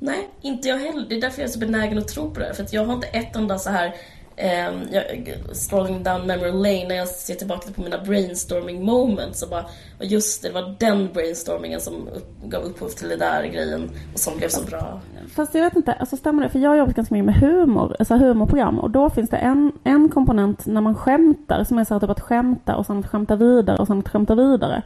[0.00, 1.06] Nej, inte jag heller.
[1.08, 2.52] Det är därför jag är så benägen att tro på det här.
[2.52, 3.94] För jag har inte ett enda så här
[4.36, 9.48] ehm, jag, strolling down memory lane när jag ser tillbaka på mina brainstorming moments och
[9.48, 9.64] bara
[9.98, 13.90] och just det, det var den brainstormingen som upp, gav upphov till den där grejen
[14.12, 15.00] och som blev så bra.
[15.34, 16.48] Fast jag vet inte, alltså stämmer det?
[16.48, 19.72] För jag har jobbat ganska mycket med humor, alltså humorprogram och då finns det en,
[19.84, 23.36] en komponent när man skämtar som är så här typ att skämta och sen skämta
[23.36, 24.82] vidare och sen skämta vidare.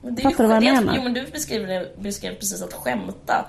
[0.00, 0.94] Men det är ju Fattar du vad jag menar?
[0.96, 3.46] Jo men du beskrev, beskrev precis att skämta.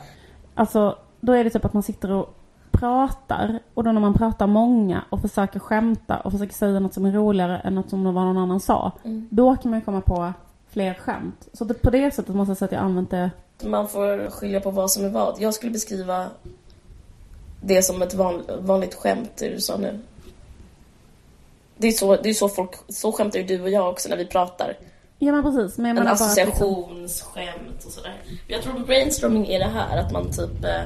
[0.55, 2.35] Alltså, då är det typ att man sitter och
[2.73, 7.05] pratar och då när man pratar många och försöker skämta och försöker säga något som
[7.05, 8.91] är roligare än något som någon annan sa.
[9.03, 9.27] Mm.
[9.31, 10.33] Då kan man komma på
[10.69, 11.47] fler skämt.
[11.53, 13.31] Så det, på det sättet måste jag säga att jag använt det.
[13.63, 15.35] Man får skilja på vad som är vad.
[15.39, 16.27] Jag skulle beskriva
[17.61, 19.99] det som ett van, vanligt skämt, det du sa nu.
[21.77, 24.17] Det är så, det är så folk, så skämtar ju du och jag också när
[24.17, 24.77] vi pratar.
[25.25, 25.77] Ja men precis.
[25.77, 28.21] Men jag En liksom, associationsskämt och sådär.
[28.47, 30.83] Jag tror brainstorming är det här att man typ eh,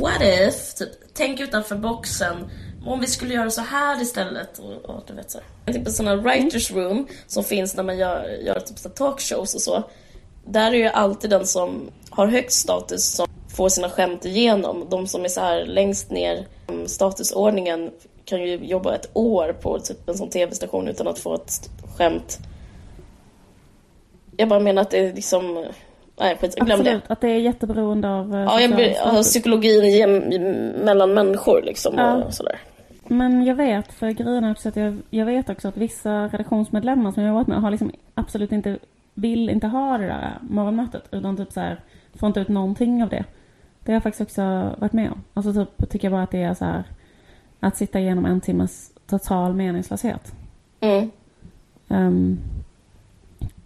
[0.00, 0.74] What if?
[0.74, 2.50] Typ, tänk utanför boxen.
[2.86, 4.58] Om vi skulle göra så här istället.
[4.58, 5.38] Och, och du vet så.
[5.66, 9.54] Typ en sån här writers room som finns när man gör, gör typ så talkshows
[9.54, 9.82] och så.
[10.44, 14.86] Där är ju alltid den som har högst status som får sina skämt igenom.
[14.90, 16.46] De som är så här längst ner
[16.86, 17.90] statusordningen
[18.24, 22.38] kan ju jobba ett år på typ en sån tv-station utan att få ett skämt
[24.42, 25.64] jag bara menar att det är liksom...
[26.20, 26.74] Nej, skit, glöm det.
[26.74, 29.26] Absolut, att det är jätteberoende av eh, Ja, jag, status.
[29.26, 32.14] psykologin mellan människor liksom Ja.
[32.24, 32.58] och sådär.
[33.08, 37.12] Men jag vet, för grejen är också att jag, jag vet också att vissa redaktionsmedlemmar
[37.12, 38.78] som jag har varit med har liksom absolut inte,
[39.14, 41.80] vill inte ha det där morgonmötet utan typ så här,
[42.14, 43.24] får inte ut någonting av det.
[43.84, 44.42] Det har jag faktiskt också
[44.78, 45.22] varit med om.
[45.34, 46.84] Alltså typ tycker jag bara att det är så här,
[47.60, 50.32] att sitta igenom en timmes total meningslöshet.
[50.80, 51.10] Mm.
[51.88, 52.38] Ehm,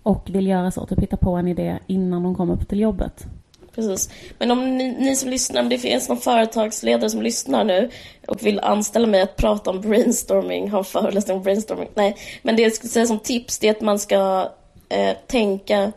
[0.06, 3.26] och vill göra så, typ hitta på en idé innan de kommer upp till jobbet.
[3.74, 4.10] Precis.
[4.38, 7.90] Men om ni, ni som lyssnar, om det finns någon företagsledare som lyssnar nu
[8.26, 11.88] och vill anställa mig att prata om brainstorming, ha en föreläsning om brainstorming.
[11.94, 14.50] Nej, men det jag skulle säga som tips det är att man ska
[14.88, 15.92] eh, tänka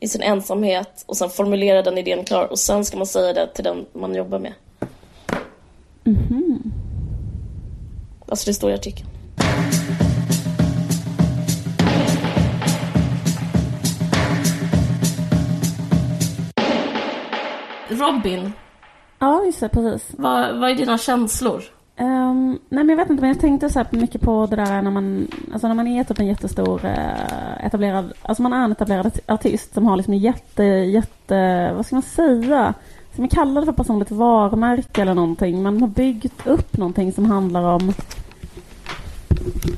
[0.00, 3.46] i sin ensamhet och sen formulera den idén klar och sen ska man säga det
[3.54, 4.52] till den man jobbar med.
[6.04, 6.72] Mhm.
[8.28, 9.13] Alltså det står i artikeln.
[18.12, 18.52] Robin,
[19.18, 20.14] Ja, just det, precis.
[20.18, 21.62] vad, vad är dina känslor?
[21.96, 24.82] Ehm, nej men jag vet inte, men jag tänkte så här mycket på det där
[24.82, 28.72] när man, alltså när man är typ en jättestor eh, etablerad, alltså man är en
[28.72, 32.74] etablerad artist som har liksom jätte, jätte, vad ska man säga?
[33.12, 35.62] Ska man kalla det för personligt varumärke eller någonting?
[35.62, 37.94] Man har byggt upp någonting som handlar om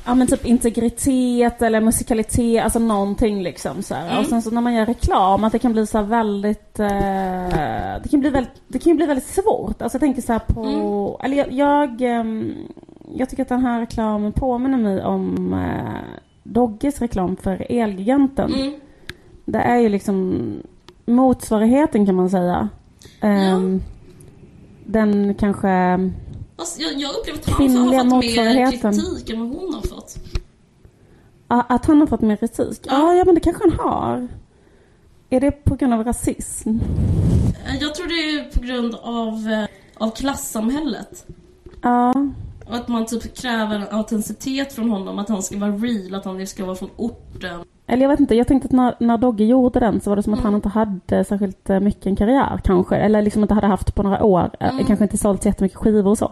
[0.05, 3.95] Ja men typ integritet eller musikalitet, alltså någonting liksom så.
[3.95, 4.17] Mm.
[4.17, 6.87] Och sen så när man gör reklam, att det kan bli så väldigt, eh,
[8.03, 9.81] det kan bli väldigt, det kan ju bli väldigt svårt.
[9.81, 12.53] Alltså jag tänker så här på, eller jag, jag, ehm,
[13.13, 18.53] jag tycker att den här reklamen påminner mig om eh, Dogges reklam för Elgiganten.
[18.53, 18.73] Mm.
[19.45, 20.43] Det är ju liksom
[21.05, 22.69] motsvarigheten kan man säga.
[23.21, 23.81] Ehm,
[24.85, 25.69] Den kanske
[26.59, 30.15] Alltså, jag, jag upplever att han har fått mer kritik än vad hon har fått.
[31.47, 32.79] Att han har fått mer kritik?
[32.83, 32.91] Ja.
[32.91, 34.27] Ja, ja men det kanske han har.
[35.29, 36.69] Är det på grund av rasism?
[37.67, 39.65] Eh, Jag tror det är på grund av, eh,
[40.05, 41.25] av klassamhället.
[41.81, 42.13] Ja.
[42.67, 46.25] Och att man typ kräver en autenticitet från honom, att han ska vara real, att
[46.25, 47.63] han ska vara från orten.
[47.87, 50.23] Eller jag vet inte, jag tänkte att när, när Dogge gjorde den så var det
[50.23, 50.45] som att Mm.
[50.45, 52.95] han inte hade särskilt eh, mycket en karriär kanske.
[52.95, 54.49] Eller liksom inte hade haft på några år.
[54.59, 54.85] eh, Mm.
[54.85, 56.31] Kanske inte sålt så jättemycket skivor och så.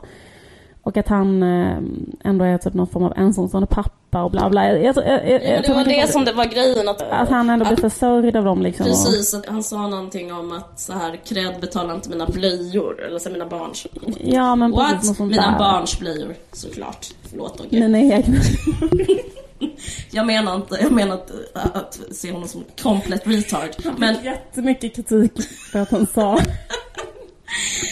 [0.83, 1.77] Och att han eh,
[2.23, 4.67] ändå är typ någon form av ensamstående pappa och bla bla.
[4.67, 6.89] Jag, jag, jag, Ja, det var det som det var grejen.
[6.89, 8.85] Att, Att han ändå blir försörjd av dem liksom.
[8.85, 13.19] Precis, att han sa någonting om att så här, cred betalar inte mina blöjor, eller
[13.19, 13.87] så mina barns.
[14.19, 15.27] Ja men precis, What?
[15.29, 15.59] Mina där.
[15.59, 17.07] barns blöjor, såklart.
[17.29, 17.79] Förlåt Dogge.
[17.79, 18.37] Mina egna.
[20.11, 23.69] Jag menar inte, jag menar inte att se honom som komplett retard.
[23.97, 25.31] Men Jättemycket kritik
[25.71, 26.39] för att han sa.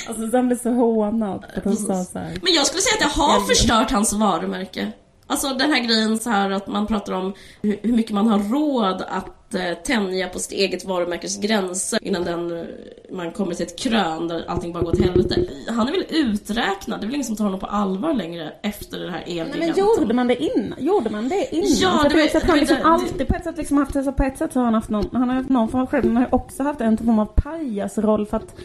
[0.07, 2.39] Alltså sen blev så hånad för att han sa så här.
[2.41, 4.91] Men jag skulle säga att jag har förstört hans varumärke.
[5.33, 9.03] Alltså den här grejen så här att man pratar om hur mycket man har råd
[9.07, 12.65] att eh, tänja på sitt eget varumärkes gränser innan den, eh,
[13.11, 15.35] man kommer till ett krön där allting bara går till helvete.
[15.69, 18.99] Han är väl uträknad, det är väl ingen som tar honom på allvar längre efter
[18.99, 19.85] det här Nej, men elgiganten.
[20.01, 20.77] gjorde man det innan?
[20.85, 21.67] Gjorde man det innan?
[21.81, 23.43] Ja, För det det var- är så att det han liksom det- alltid på ett
[23.43, 25.67] sätt liksom haft, alltså på ett sätt har han haft någon, han har haft någon
[25.69, 28.55] form av själv, men han har också haft en form av pajasroll för att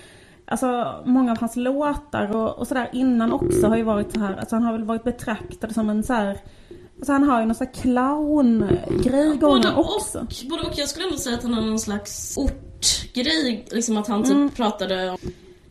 [0.50, 4.36] Alltså många av hans låtar och, och sådär innan också har ju varit så här,
[4.36, 6.38] alltså han har väl varit betraktad som en så här
[6.98, 10.26] Alltså han har ju någon sån clowngrej Både gående och, också.
[10.50, 10.72] både och.
[10.78, 13.64] Jag skulle ändå säga att han har någon slags ortgrej.
[13.70, 14.50] Liksom att han typ Mm.
[14.50, 15.18] pratade om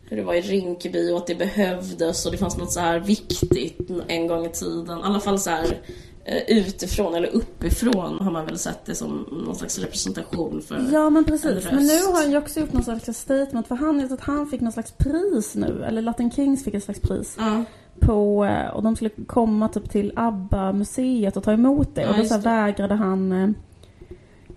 [0.09, 2.99] hur det var i Rinkeby och att det behövdes och det fanns något så här
[2.99, 4.99] viktigt en gång i tiden.
[4.99, 5.81] I alla fall så här
[6.25, 10.89] eh, utifrån eller uppifrån har man väl sett det som någon slags representation för...
[10.93, 11.65] Ja men en precis.
[11.71, 14.47] Men nu har han ju också gjort någon slags statement för han vet att han
[14.47, 15.83] fick någon slags pris nu.
[15.87, 17.35] Eller Latin Kings fick ett slags pris.
[17.39, 17.63] Ja,
[17.99, 22.01] På, eh, och de skulle komma typ till ABBA-museet och ta emot det.
[22.01, 23.49] Ja, och då så vägrade han eh,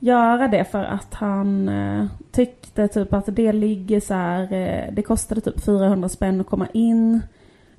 [0.00, 5.02] göra det för att han eh, tyckte typ att det ligger så här, eh, det
[5.02, 7.20] kostade typ 400 spänn att komma in.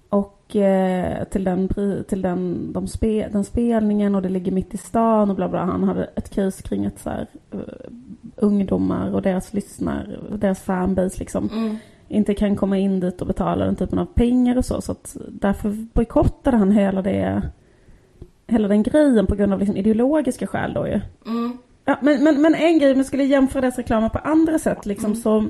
[0.10, 1.70] Och eh, till, den,
[2.08, 5.66] till den, de spe, den spelningen och det ligger mitt i stan och bla bla.
[5.66, 7.28] Han hade ett case kring att så här,
[8.36, 11.78] ungdomar och deras lyssnar, deras fanbase liksom mm.
[12.12, 14.82] Inte kan komma in dit och betala den typen av pengar och så.
[14.82, 17.42] Så att därför bojkottade han hela det
[18.48, 21.02] hela den grejen på grund av liksom ideologiska skäl då ju.
[21.26, 21.58] Mm.
[21.86, 24.86] Ja, men, men, men en grej, om jag skulle jämföra deras reklamer på andra sätt
[24.86, 25.50] liksom så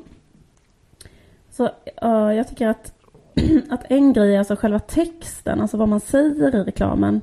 [1.49, 1.65] så
[2.01, 2.93] eh, jag tycker att
[3.69, 7.21] att en grej är alltså själva texten, alltså vad man säger i reklamen.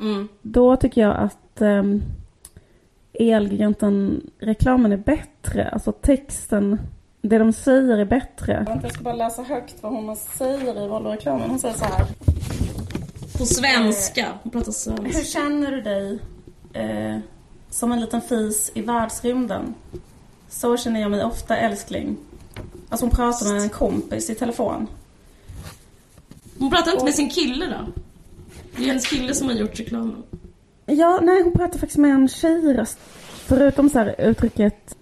[0.00, 0.28] Mm.
[0.42, 2.02] Då tycker jag att um,
[3.12, 5.68] Elgiganten-reklamen är bättre.
[5.68, 6.78] Alltså texten,
[7.22, 8.78] det de säger är bättre.
[8.82, 11.50] Jag ska bara läsa högt vad hon säger i Volvo-reklamen.
[11.50, 12.06] Hon säger så här.
[13.38, 14.26] På svenska.
[14.42, 15.24] Hon pratar Hur svenska.
[15.24, 16.18] känner du dig
[16.72, 17.18] eh,
[17.70, 19.74] som en liten fis i världsrymden?
[20.48, 22.16] Så känner jag mig ofta älskling.
[22.88, 24.86] Alltså hon pratar med en kompis i telefon.
[26.58, 27.92] Hon pratar inte med sin kille då?
[28.76, 30.22] Det är hennes kille som har gjort reklamen.
[30.86, 32.98] Ja, nej hon pratar faktiskt med en tjejröst.
[33.46, 34.96] Förutom så här uttrycket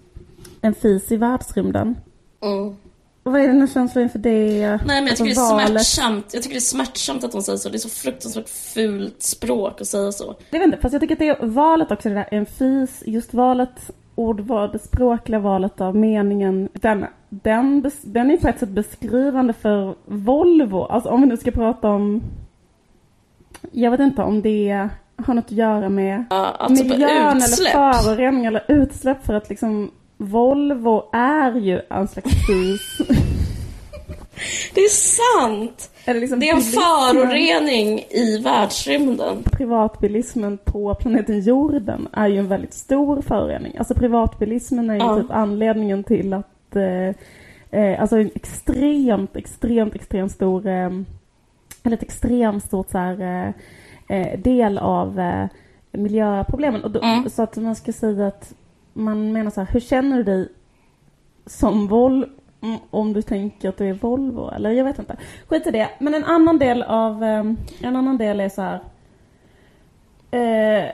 [0.61, 1.95] en fis i världsrymden.
[2.41, 2.75] Mm.
[3.23, 4.59] Vad är dina känslor inför det?
[4.67, 6.33] Nej men jag tycker Alltså, det är smärtsamt.
[6.33, 7.69] Jag tycker det är smärtsamt att hon säger så.
[7.69, 10.35] Det är så fruktansvärt fult språk att säga så.
[10.49, 13.03] Jag vet inte, fast jag tycker att det är valet också, det där en fis,
[13.05, 18.69] just valet ordval, det språkliga valet av meningen, den, den, den är på ett sätt
[18.69, 20.83] beskrivande för Volvo.
[20.83, 22.23] Alltså om vi nu ska prata om,
[23.71, 28.45] jag vet inte om det har något att göra med Ja, alltså miljön eller förorening
[28.45, 33.07] eller utsläpp för att liksom Volvo är ju en slags fys.
[34.73, 35.91] Det är sant!
[36.05, 39.43] eller liksom Det är en förorening i världsrymden.
[39.51, 43.77] Privatbilismen på planeten jorden är ju en väldigt stor förorening.
[43.77, 45.21] Alltså privatbilismen är ju Ja.
[45.21, 50.89] typ anledningen till att eh, eh, alltså en extremt, extremt, extremt stor eh,
[51.83, 53.21] eller ett extremt stort så här,
[54.09, 55.45] eh, eh, del av eh,
[55.91, 56.83] miljöproblemen.
[56.83, 57.29] Och då, Mm.
[57.29, 58.53] Så att man ska säga att
[58.97, 60.49] man menar så här, hur känner du dig
[61.45, 62.25] som Volvo
[62.89, 64.49] om du tänker att du är Volvo?
[64.49, 65.15] Eller jag vet inte.
[65.47, 65.89] Skit i det.
[65.99, 67.43] Men en annan del av, eh,
[67.81, 68.79] en annan del är så här.
[70.31, 70.85] Eh,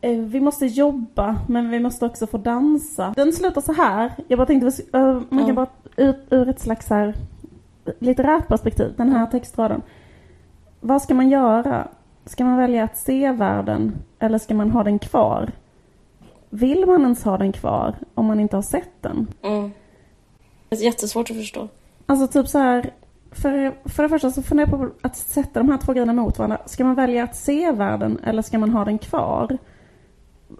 [0.00, 3.12] eh, vi måste jobba, men vi måste också få dansa.
[3.16, 4.12] Den slutar så här.
[4.28, 5.54] Jag bara tänkte, eh, man kan Ja.
[5.54, 7.14] bara ur, ur ett slags så här
[7.98, 9.82] litterärt perspektiv, den här textraden.
[10.80, 11.88] Vad ska man göra?
[12.24, 15.50] Ska man välja att se världen eller ska man ha den kvar?
[16.50, 19.26] Vill man ens ha den kvar om man inte har sett den?
[19.42, 19.70] Mm.
[20.68, 21.68] Det är jättesvårt att förstå.
[22.06, 22.90] Alltså typ så här.
[23.32, 26.38] För, för det första så funderar jag på att sätta de här två grejerna mot
[26.38, 26.58] varandra.
[26.66, 29.58] Ska man välja att se världen eller ska man ha den kvar?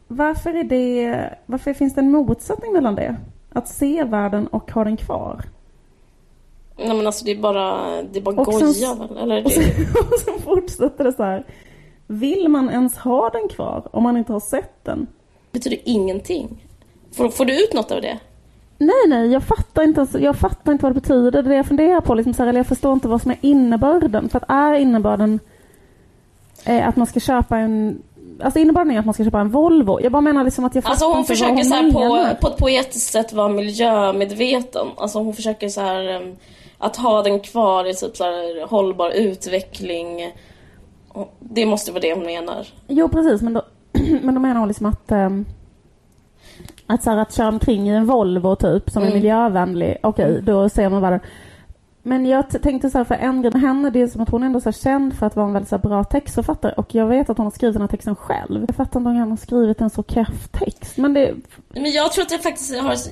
[0.08, 3.16] Varför är det, varför finns det en motsättning mellan det?
[3.52, 5.44] Att se världen och ha den kvar?
[6.76, 9.16] Nej men alltså det är bara, det är bara Och sen- goja väl?
[9.18, 9.64] Eller Och sen,
[10.12, 11.44] och sen fortsätter det så här.
[12.06, 15.06] Vill man ens ha den kvar om man inte har sett den?
[15.52, 16.64] Betyder ingenting.
[17.12, 18.18] Får, får du ut något av det?
[18.78, 21.30] Nej, nej, jag fattar inte, jag fattar inte vad det betyder.
[21.30, 22.14] Det är det jag funderar på.
[22.14, 24.28] Liksom så här, eller jag förstår inte vad som är innebörden.
[24.28, 25.40] För att är innebörden
[26.64, 28.02] eh, att man ska köpa en...
[28.40, 30.00] Alltså innebörden är att man ska köpa en Volvo.
[30.02, 32.34] Jag bara menar liksom att jag fattar Alltså hon inte försöker vad så hon här
[32.34, 34.86] på, på ett poetiskt sätt vara miljömedveten.
[34.96, 36.36] Alltså hon försöker så här em,
[36.78, 40.32] att ha den kvar i typ så här hållbar utveckling.
[41.38, 42.66] Det måste vara det hon menar.
[42.88, 43.42] Jo, precis.
[43.42, 43.62] Men då,
[44.22, 45.12] men då menar liksom att...
[45.12, 45.44] ehm,
[46.86, 49.18] att, så här, att köra omkring i en Volvo typ, som är Mm.
[49.18, 49.96] miljövänlig.
[50.02, 51.20] Okej, då ser man bara...
[52.02, 54.42] Men jag tänkte så här, för en grej med henne, det är som att hon
[54.42, 56.72] ändå är känd för att vara en väldigt bra textförfattare.
[56.72, 58.64] Och jag vet att hon har skrivit den här texten själv.
[58.68, 60.96] Jag fattar inte om hon har skrivit en så keff text.
[60.96, 61.34] Men det...
[61.68, 63.10] Men jag tror att det faktiskt har att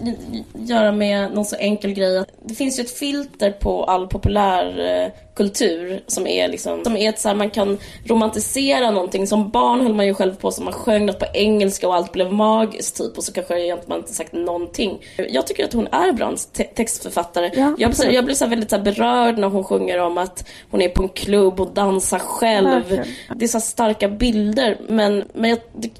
[0.52, 2.18] göra med någon så enkel grej.
[2.18, 6.96] att Det finns ju ett filter på all populär eh, kultur som är liksom, som
[6.96, 9.26] är ett så här, man kan romantisera någonting.
[9.26, 12.12] Som barn höll man ju själv på som man sjöng något på engelska och allt
[12.12, 14.98] blev magiskt typ och så kanske egentligen man inte sagt någonting.
[15.28, 17.50] Jag tycker att hon är bra te- textförfattare.
[17.54, 20.82] Ja, jag blir, jag blir så väldigt så berörd när hon sjunger om att hon
[20.82, 22.68] är på en klubb och dansar själv.
[22.68, 23.06] Verkligen.
[23.34, 25.90] Det är så starka bilder men, men jag, det,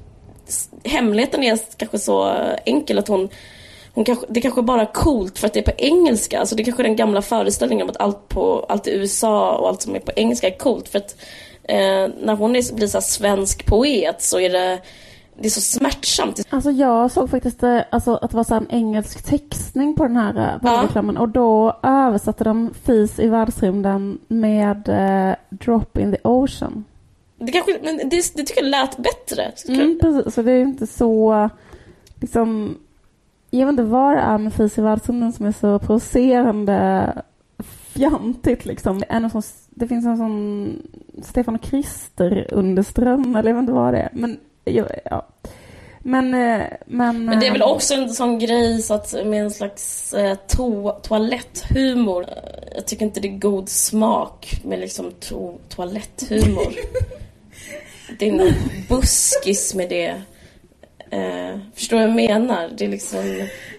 [0.83, 2.33] hemligheten är kanske så
[2.65, 3.29] enkel att hon,
[3.97, 6.39] hon kanske, det kanske bara är coolt för att det är på engelska.
[6.39, 9.67] Alltså det kanske är den gamla föreställningen om att allt, på, allt i USA och
[9.67, 10.89] allt som är på engelska är coolt.
[10.89, 11.15] För att
[11.63, 14.79] eh, när hon är, blir så svensk poet så är det,
[15.39, 16.47] det är så smärtsamt.
[16.49, 20.15] Alltså jag såg faktiskt eh, alltså, att det var så en engelsk textning på den
[20.15, 21.17] här uh, Volvo-reklamen.
[21.17, 26.85] Och då översatte de Fis i världsrymden med eh, Drop in the ocean.
[27.39, 29.51] Det, kanske, men det, det tycker jag lät bättre.
[29.67, 30.33] Mm, precis.
[30.33, 31.49] Så det är inte så,
[32.15, 32.77] liksom,
[33.49, 37.13] jag vet inte vad det är med Fis i världsrymden som är så provocerande
[37.97, 39.03] fjantigt liksom.
[39.09, 40.81] En sån, det finns en sån
[41.23, 44.09] Stefan och Krister underström, eller jag vet inte vad det är.
[44.13, 45.25] Men, ja.
[45.99, 47.25] Men, eh, men...
[47.25, 50.35] Men det är väl eh, också en sån grej så att med en slags eh,
[50.47, 52.25] to toaletthumor.
[52.75, 56.73] Jag tycker inte det är god smak med liksom to toaletthumor.
[58.19, 58.53] det är någon
[58.89, 60.21] buskis med det.
[61.09, 62.69] Eh, förstår vad jag menar?
[62.77, 63.19] Det är liksom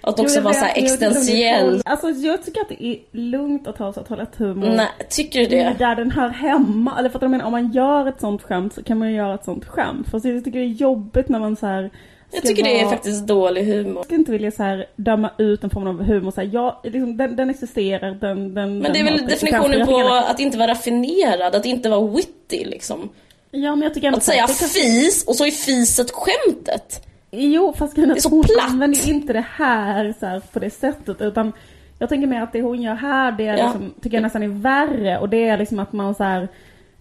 [0.00, 1.82] att också vara så här existentiell.
[1.84, 4.66] Alltså jag tycker att det är lugnt att ha så toaletthumor.
[4.68, 5.74] Nej, tycker du det?
[5.78, 6.98] Där den hör hemma.
[6.98, 9.16] Eller för att jag menar, om man gör ett sånt skämt så kan man ju
[9.16, 10.08] göra ett sånt skämt.
[10.10, 11.90] För jag tycker det är jobbigt när man så här
[12.32, 13.96] Jag tycker det är vara- faktiskt dålig humor.
[13.96, 16.30] Jag skulle inte vilja så här döma ut en form av humor.
[16.30, 19.98] Så här, ja, liksom, den, den existerar, den, den Men det är väl definitionen på
[20.28, 23.08] att inte vara raffinerad, att inte vara witty liksom.
[23.50, 27.04] Ja, men jag tycker Att säga fis och så är fiset skämtet.
[27.30, 28.70] Jo, fast grejen är att hon platt.
[28.70, 31.20] använder inte det här, så här på det sättet.
[31.20, 31.52] Utan
[31.98, 33.64] jag tänker mer att det hon gör här, det är Ja.
[33.64, 35.18] liksom, tycker jag nästan är värre.
[35.18, 36.48] Och det är liksom att man så här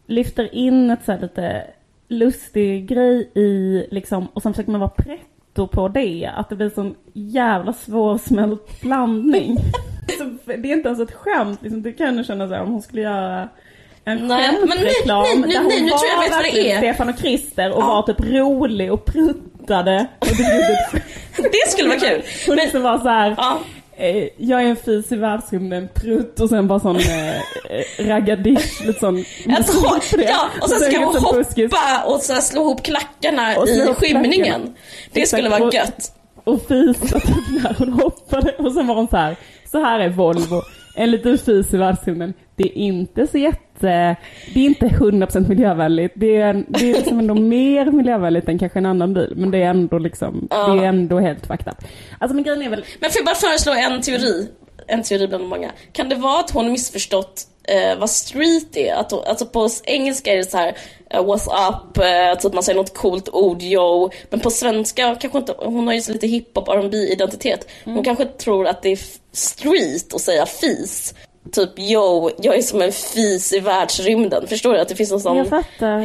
[0.08, 1.64] lyfter in ett så här lite
[2.08, 6.32] lustig grej i liksom, och sen försöker man vara pretto på det.
[6.36, 9.58] Att det blir sån jävla svårsmält blandning.
[10.46, 12.82] det är inte ens ett skämt, liksom, det kan du känna så här, om hon
[12.82, 13.50] skulle göra
[14.04, 16.32] en Nej, men nej, skämtreklam nej, nej, där hon nej, nu var tror jag vet
[16.32, 16.82] vad det verkligen är.
[16.82, 17.88] Stefan och Krister och Ja.
[17.88, 19.06] var typ rolig och
[19.68, 20.08] pruttade.
[21.38, 22.22] det skulle vara kul.
[22.50, 23.60] Och liksom vara så här, Ja,
[23.98, 27.42] eh, jag är en fis i världsrymden, prutt och sen bara sån eh, eh,
[28.00, 29.26] raggadish, lite sån
[29.58, 30.24] alltså, på det.
[30.24, 31.72] ja, och sen ska hon sån buskis.
[31.72, 34.46] hoppa och så slå ihop klackarna Och slå i ihop skymningen.
[34.46, 34.70] klackarna.
[35.12, 36.12] Det Exakt, skulle vara och- gött.
[36.44, 38.52] och fisa typ när hon hoppade.
[38.52, 39.36] Och sen var hon så här,
[39.72, 40.62] så här är Volvo,
[40.96, 42.34] en liten fis i världsrymden.
[42.58, 44.16] Det är inte så jätte,
[44.54, 46.12] det är inte 100% miljövänligt.
[46.16, 49.34] Det är, det är liksom ändå mer miljövänligt än kanske en annan bil.
[49.36, 50.68] Men det är ändå liksom, Ja.
[50.68, 51.76] det är ändå helt up.
[52.20, 54.48] Alltså men grejen är väl, Men får jag bara föreslå en teori?
[54.88, 55.72] En teori bland många.
[55.92, 58.94] Kan det vara att hon missförstått eh, vad street är?
[58.96, 60.78] Att alltså på engelska är det så här
[61.10, 64.10] eh, what's up, eh, typ man säger något coolt ord, yo.
[64.30, 67.68] Men på svenska kanske inte, hon har ju så lite hiphop R&B identitet.
[67.84, 68.04] Hon Mm.
[68.04, 69.00] kanske tror att det är
[69.32, 71.14] street att säga fis.
[71.52, 74.48] Typ yo, jag är som en fis i världsrymden.
[74.48, 74.80] Förstår du?
[74.80, 75.38] Att det finns en sån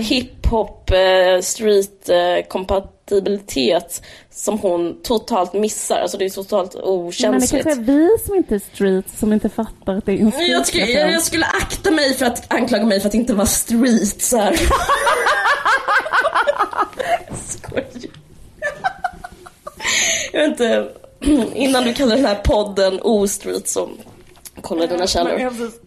[0.02, 6.00] hiphop, eh, street eh, kompatibilitet som hon totalt missar.
[6.00, 7.64] Alltså det är totalt Men det okänsligt.
[7.64, 10.48] kanske är vi som inte är street, som inte fattar att det är en street.
[10.50, 13.46] jag, skulle, jag, jag skulle akta mig för att anklaga mig för att inte vara
[13.46, 14.56] street så här.
[17.46, 17.84] Skojar.
[20.32, 20.88] Jag vet inte,
[21.54, 23.88] innan du kallar den här podden o-street så
[24.62, 25.32] kolla dina källor.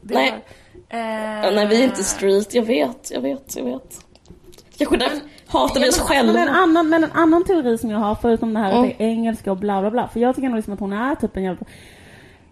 [0.02, 0.34] Nej.
[1.44, 2.54] Ja, nej, vi är inte street.
[2.54, 4.02] Jag vet, jag vet, jag vet.
[4.78, 6.52] Kanske därför hatar vi oss Men en, själva.
[6.52, 8.84] annan, men en annan teori som jag har, förutom det här Mm.
[8.84, 10.08] att det är engelska och bla bla bla.
[10.08, 11.66] För jag tycker nog liksom att hon är typ en jävla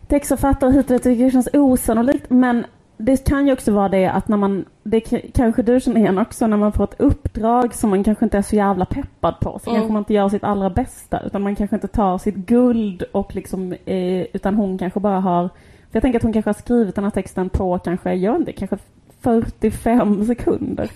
[0.07, 1.19] textförfattare hit och dit.
[1.19, 2.29] Det känns osannolikt.
[2.29, 2.65] Men
[2.97, 4.99] det kan ju också vara det att när man, det
[5.33, 8.41] kanske du känner igen också, när man får ett uppdrag som man kanske inte är
[8.41, 9.59] så jävla peppad på.
[9.63, 9.79] Så Mm.
[9.81, 11.19] kanske man inte gör sitt allra bästa.
[11.25, 15.49] Utan man kanske inte tar sitt guld och liksom, eh, utan hon kanske bara har,
[15.93, 18.77] jag tänker att hon kanske har skrivit den här texten på kanske, jag inte, kanske
[19.21, 20.89] 45 sekunder.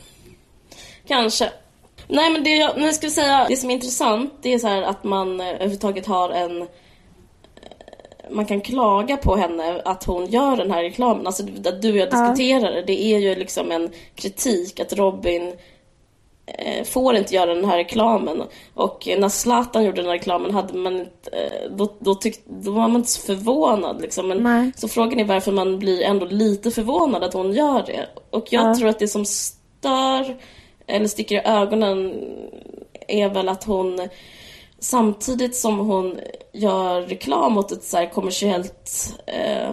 [1.08, 1.50] Kanske.
[2.08, 4.82] Nej men det jag, jag skulle säga, det som är intressant det är så här
[4.82, 6.68] att man eh, överhuvudtaget har en eh,
[8.32, 11.28] man kan klaga på henne att hon gör den här reklamen.
[11.28, 12.30] Alltså att du och jag Ja.
[12.30, 12.82] diskuterar det.
[12.82, 15.54] Det är ju liksom en kritik att Robin
[16.86, 18.44] får inte göra den här reklamen.
[18.74, 22.72] Och när Zlatan gjorde den här reklamen hade man inte, eh, då, då, tyck, då
[22.72, 24.02] var man inte så förvånad.
[24.02, 24.28] Liksom.
[24.28, 24.72] Men, Nej.
[24.76, 28.08] Så frågan är varför man blir ändå lite förvånad att hon gör det.
[28.30, 28.76] Och jag Ja.
[28.76, 30.38] tror att det som stör
[30.88, 32.14] eller sticker i ögonen
[33.08, 34.08] är väl att hon
[34.80, 36.20] samtidigt som hon
[36.54, 39.70] gör reklam åt ett så här kommersiellt eh,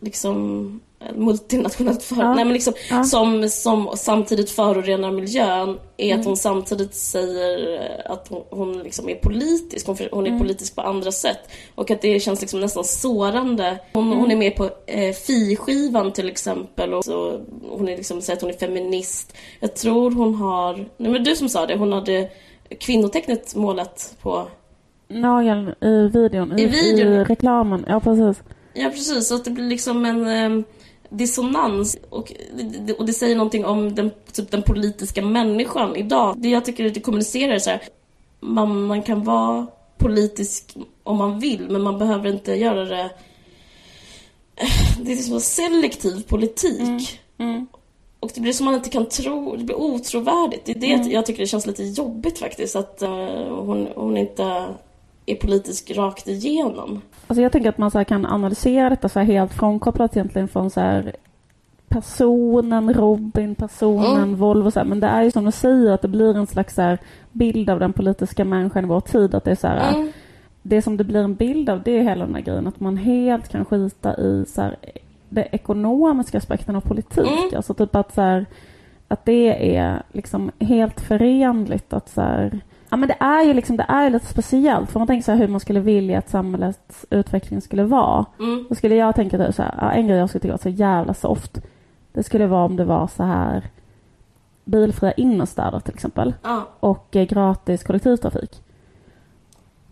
[0.00, 0.80] liksom
[1.14, 2.34] multinationellt företag, Ja.
[2.34, 3.04] nej men liksom Ja.
[3.04, 9.08] som, som samtidigt förorenar miljön är att hon samtidigt säger eh, att hon, hon liksom
[9.08, 11.38] är politisk, hon, hon är politisk på andra sätt
[11.74, 13.78] och att det känns liksom nästan sårande.
[13.92, 17.40] Hon, hon är med på eh, Fi-skivan till exempel och så,
[17.70, 19.34] hon är liksom, säger att hon är feminist.
[19.60, 22.30] Jag tror hon har, nej men du som sa det, hon hade
[22.80, 24.46] kvinnotecknet målat på
[25.08, 27.12] Nageln i videon, i, I videon.
[27.12, 27.84] i reklamen.
[27.88, 28.42] Ja, precis.
[28.74, 30.26] Ja precis, så att det blir liksom en
[30.58, 30.64] eh,
[31.12, 32.32] dissonans och,
[32.98, 36.34] och det säger någonting om den, typ den politiska människan idag.
[36.38, 37.82] Det jag tycker att det kommunicerar är så här,
[38.40, 39.66] man, man kan vara
[39.98, 43.10] politisk om man vill men man behöver inte göra det
[45.00, 47.20] det är liksom selektiv politik.
[48.20, 50.64] Och det blir som man inte kan tro, det blir otrovärdigt.
[50.64, 53.10] Det är det jag tycker det känns lite jobbigt faktiskt att eh,
[53.48, 54.66] hon, hon inte
[55.26, 57.00] är politisk rakt igenom.
[57.26, 61.02] Alltså jag tänker att man så kan analysera detta så helt frånkopplat egentligen från så
[61.88, 64.36] personen Robin, personen Mm.
[64.36, 64.86] Volvo så här.
[64.86, 66.96] Men det är ju som du säger att det blir en slags så
[67.32, 69.34] bild av den politiska människan i vår tid.
[69.34, 70.12] Att det är så här, Mm.
[70.62, 72.96] det som det blir en bild av det är hela den här grejen att man
[72.96, 74.76] helt kan skita i så här,
[75.28, 77.26] det ekonomiska aspekten av politik.
[77.26, 77.56] Mm.
[77.56, 78.46] Alltså typ att så här,
[79.08, 82.60] att det är liksom helt förenligt att så här,
[82.92, 85.48] ja men det är ju liksom, det är lite speciellt för man tänker så hur
[85.48, 88.26] man skulle vilja att samhällets utveckling skulle vara.
[88.38, 88.66] Mm.
[88.68, 91.14] Då skulle jag tänka typ så här, en grej jag skulle tycka var så jävla
[91.14, 91.58] soft.
[92.12, 93.70] Det skulle vara om det var så här
[94.64, 96.68] bilfria innerstäder till exempel Ja.
[96.80, 98.62] och eh, gratis kollektivtrafik.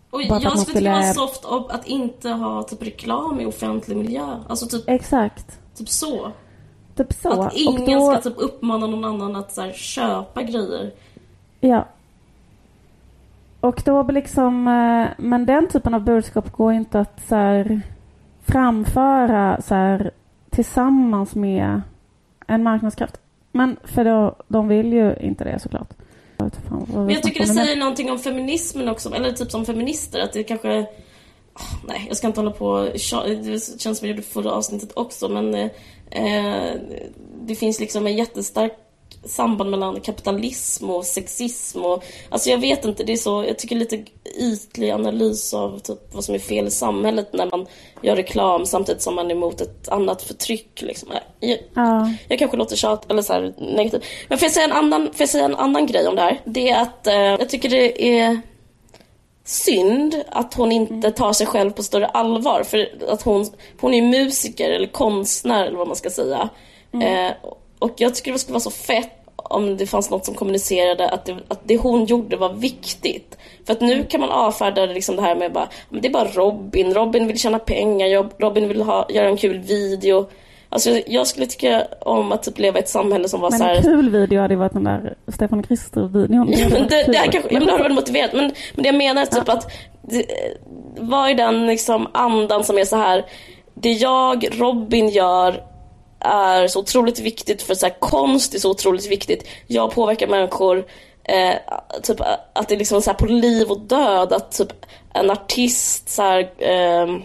[0.09, 4.37] Och jag skulle tycka det var soft att inte ha typ reklam i offentlig miljö.
[4.47, 5.59] Alltså typ, Exakt.
[5.77, 6.31] typ så.
[6.95, 7.41] Typ så.
[7.41, 10.91] Att ingen då, ska typ uppmana någon annan att så här, köpa grejer.
[11.59, 11.87] Ja.
[13.61, 17.81] Och då liksom, eh, men den typen av budskap går inte att så här,
[18.47, 20.11] framföra så här,
[20.49, 21.81] tillsammans med
[22.47, 23.17] en marknadskraft.
[23.51, 25.89] Men för då, de vill ju inte det såklart.
[26.37, 30.19] Jag fan Men jag tycker det säger någonting om feminismen också, eller typ som feminister,
[30.19, 30.85] att det kanske...
[31.53, 32.99] Ah, Nej, jag ska inte hålla på Det
[33.79, 35.69] känns som jag gjorde förra avsnittet också, men eh,
[36.09, 36.73] eh,
[37.41, 38.73] det finns liksom en jättestark
[39.25, 43.75] samband mellan kapitalism och sexism och alltså jag vet inte, det är så, jag tycker
[43.75, 44.03] lite
[44.39, 47.65] ytlig analys av typ vad som är fel i samhället när man
[48.01, 51.09] gör reklam samtidigt som man är emot ett annat förtryck liksom.
[51.39, 52.09] Jag, Ja.
[52.27, 54.03] jag kanske låter tjat eller så här negativ.
[54.29, 56.41] Men får jag säga en annan, får jag säga en annan grej om det här?
[56.45, 58.41] Det är att eh, jag tycker det är
[59.45, 62.63] synd att hon inte tar sig själv på större allvar.
[62.63, 63.45] För att hon,
[63.81, 66.49] hon är musiker eller konstnär eller vad man ska säga.
[66.93, 67.31] Eh,
[67.81, 71.25] och jag tycker det skulle vara så fett om det fanns något som kommunicerade att
[71.25, 73.37] det, att det hon gjorde var viktigt.
[73.65, 76.27] För att nu kan man avfärda det, liksom det här med bara, det är bara
[76.27, 80.29] Robin, Robin vill tjäna pengar, Robin vill ha, göra en kul video.
[80.69, 83.65] Alltså jag skulle tycka om att typ leva i ett samhälle som var Men så
[83.65, 83.81] en här...
[83.81, 86.53] kul video hade ju varit den där Stefan Krister-videon.
[86.57, 87.31] Ja, men det, det, här kul.
[87.31, 88.33] kanske, ja, men det har varit motiverat.
[88.33, 89.71] Men, men det jag menar är typ att
[90.01, 90.25] det,
[90.99, 93.25] vad är den liksom andan som är så här.
[93.73, 95.70] Det jag, Robin, gör
[96.21, 99.47] är så otroligt viktigt för så här, konst är så otroligt viktigt.
[99.67, 100.85] Jag påverkar människor.
[101.23, 101.55] Eh,
[102.03, 102.21] typ
[102.53, 104.33] att det är liksom så här på liv och död.
[104.33, 104.73] Att typ
[105.13, 107.17] en artist så här, eh,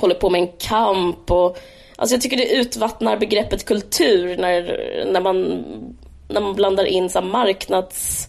[0.00, 1.30] håller på med en kamp.
[1.30, 1.58] Och,
[1.96, 4.62] alltså jag tycker det utvattnar begreppet kultur när,
[5.12, 5.64] när, man,
[6.28, 8.28] när man blandar in så här marknads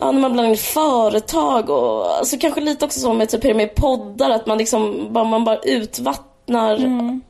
[0.00, 3.74] ja, när man blandar in företag och alltså kanske lite också så med typ med
[3.74, 7.20] poddar att man liksom bara, man bara utvattnar mm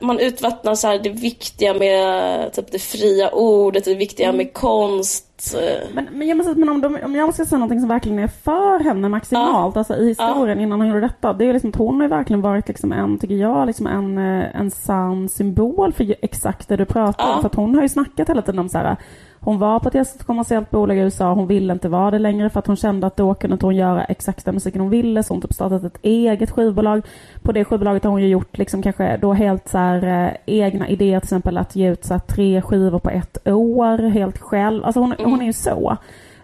[0.00, 5.54] man utvattnar så här det viktiga med typ det fria ordet, det viktiga med konst.
[5.54, 8.18] eh, Men, men, jag måste, men om, de, om jag ska säga någonting som verkligen
[8.18, 11.76] är för henne maximalt, alltså i historien innan hon gjorde detta, det är liksom att
[11.76, 16.14] hon har verkligen varit liksom en, tycker jag, liksom en, eh, en sann symbol för
[16.22, 17.30] exakt det du pratar om.
[17.30, 17.40] Ja.
[17.40, 18.96] För att hon har ju snackat hela tiden om så här,
[19.42, 22.58] hon var på ett kommersiellt bolag i USA, hon ville inte vara det längre för
[22.58, 25.34] att hon kände att då kunde inte hon göra exakt den musiken hon ville, så
[25.34, 27.02] hon typ startat ett eget skivbolag.
[27.42, 30.88] På det skivbolaget har hon ju gjort liksom kanske då helt så här, eh, egna
[30.88, 34.84] idéer, till exempel att ge ut så här, tre skivor på ett år helt själv.
[34.84, 35.96] Alltså hon, hon är ju så.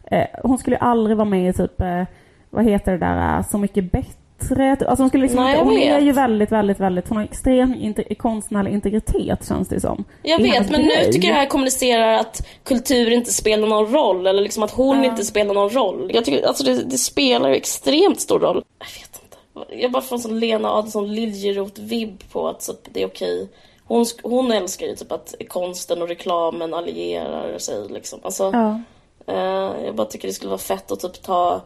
[0.04, 2.02] Eh, hon skulle ju aldrig vara med i typ, eh,
[2.50, 4.25] vad heter det där, eh, Så mycket bättre.
[4.38, 7.74] Alltså hon skulle liksom Nej, inte, hon är ju väldigt, väldigt, väldigt, hon har extrem
[7.74, 10.04] inte, konstnärlig integritet känns det som.
[10.22, 11.12] Jag vet, men nu grej.
[11.12, 15.04] tycker jag det här kommunicerar att kultur inte spelar någon roll eller liksom att hon
[15.04, 16.10] inte spelar någon roll.
[16.14, 18.64] Jag tycker, alltså det, det spelar ju extremt stor roll.
[18.78, 19.82] Jag vet inte.
[19.82, 23.48] Jag bara får en sån Lena Adelsohn Liljeroth-vibb på att typ, det är okej.
[23.84, 28.20] Hon, hon älskar ju typ att konsten och reklamen allierar sig liksom.
[28.22, 28.80] Alltså, Ja.
[29.28, 31.60] Eh, jag bara tycker det skulle vara fett att typ ta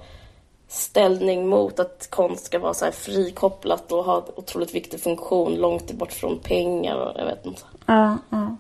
[0.73, 5.93] ställning mot att konst ska vara så här frikopplat och ha otroligt viktig funktion långt
[5.93, 7.63] bort från pengar och jag vet inte.
[7.87, 8.57] Ja, ja.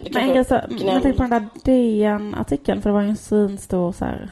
[0.00, 3.16] Det Men grej så, jag tänkte på den där DN-artikeln, för det var ju en
[3.16, 4.30] svinstor så här,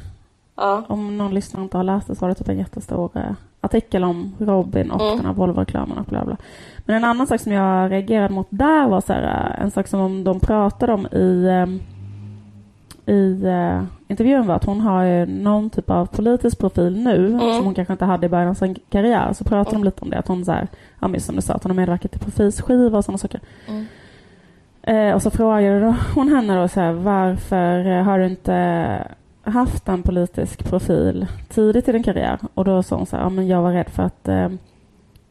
[0.57, 0.83] Ja.
[0.89, 4.05] om någon lyssnare inte har läst det så var det typ en jättestor eh, artikel
[4.05, 5.16] om Robin och Mm.
[5.16, 6.37] den här Volvo-reklamen och bla bla.
[6.85, 9.89] Men en annan sak som jag reagerade mot där var så här, eh, en sak
[9.89, 11.93] som de pratade om i eh,
[13.07, 17.40] i eh, intervjun var att hon har någon typ av politisk profil nu Mm.
[17.40, 19.32] som hon kanske inte hade i början av sin karriär.
[19.32, 20.68] Så pratade de lite om det, att hon så här,
[21.00, 23.40] ja men som du sa, att hon har medverkat till profilskiva och sådana saker.
[23.68, 23.86] Mm.
[24.82, 29.07] Eh, och så frågade hon henne då så här, varför har du inte
[29.42, 32.38] haft en politisk profil tidigt i din karriär?
[32.55, 34.48] Och då sa hon så här, ja men jag var rädd för att eh,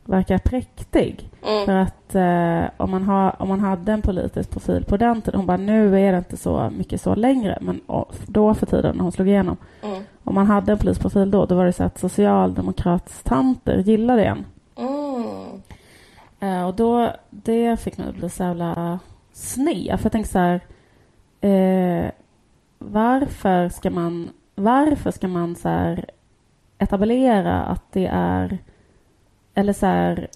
[0.05, 1.29] verka präktig.
[1.47, 1.65] Mm.
[1.65, 5.39] För att eh, om, man har, om man hade en politisk profil på den tiden,
[5.39, 7.81] hon bara nu är det inte så mycket så längre, men
[8.27, 10.03] då för tiden när hon slog igenom, Mm.
[10.23, 14.45] om man hade en politisk profil då, då var det så att socialdemokratstanter gillade en.
[14.75, 15.61] Mm.
[16.39, 18.99] Eh, och då, det fick mig att bli så jävla
[19.33, 19.99] sned.
[19.99, 20.61] För jag tänkte så här,
[21.41, 22.11] eh,
[22.79, 26.05] varför ska man, varför ska man så här
[26.77, 28.57] etablera att det är,
[29.53, 30.27] eller så här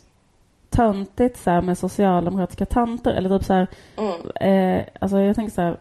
[0.70, 4.78] töntigt så här med socialdemokratiska tanter eller typ så här, Mm.
[4.80, 5.78] eh, alltså jag tänker så här,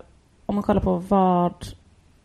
[0.47, 1.55] om man kollar på vad,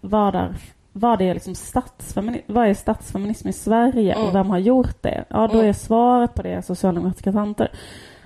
[0.02, 0.54] vad är,
[0.94, 4.28] vad är liksom statsfeminism, vad är statsfeminism i Sverige Mm.
[4.28, 5.24] och vem har gjort det?
[5.28, 5.66] Ja, då Mm.
[5.70, 7.72] är svaret på det socialdemokratiska tanter.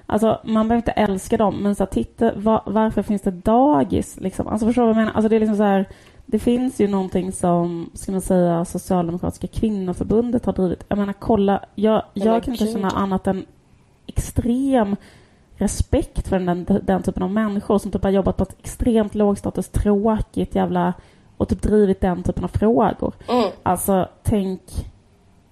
[0.06, 4.18] Alltså man behöver inte älska dem, men så här, titta, va, varför finns det dagis
[4.20, 4.48] liksom?
[4.48, 5.12] Alltså förstår du vad jag menar?
[5.14, 5.86] Alltså det är liksom så här,
[6.26, 10.86] det finns ju någonting som, ska man säga, Socialdemokratiska kvinnoförbundet har drivit.
[10.88, 13.46] Jag menar kolla, jag, jag kan inte känna annat än
[14.08, 14.96] extrem
[15.56, 19.70] respekt för den, den typen av människor som typ har jobbat på ett extremt lågstatus,
[19.70, 20.94] tråkigt jävla
[21.38, 23.14] och typ drivit den typen av frågor.
[23.28, 23.52] Mm.
[23.64, 24.62] Alltså, tänk...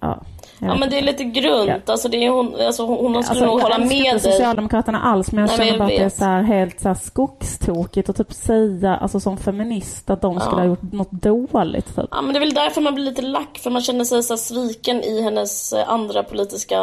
[0.00, 0.22] Ja,
[0.58, 1.88] Ja men det är lite grunt.
[1.90, 4.20] Alltså, det är hon, alltså, hon, skulle Alltså, nog jag hålla med dig.
[4.20, 6.88] Socialdemokraterna alls, men jag Nej, känner jag bara att det är så här helt så
[6.88, 10.60] här skogstokigt att typ säga, alltså som feminist, att de skulle Ja.
[10.60, 11.96] ha gjort något dåligt.
[11.96, 12.08] Typ.
[12.10, 14.32] Ja men det är väl därför man blir lite lack, för man känner sig så
[14.32, 16.78] här sviken i hennes eh, andra politiska...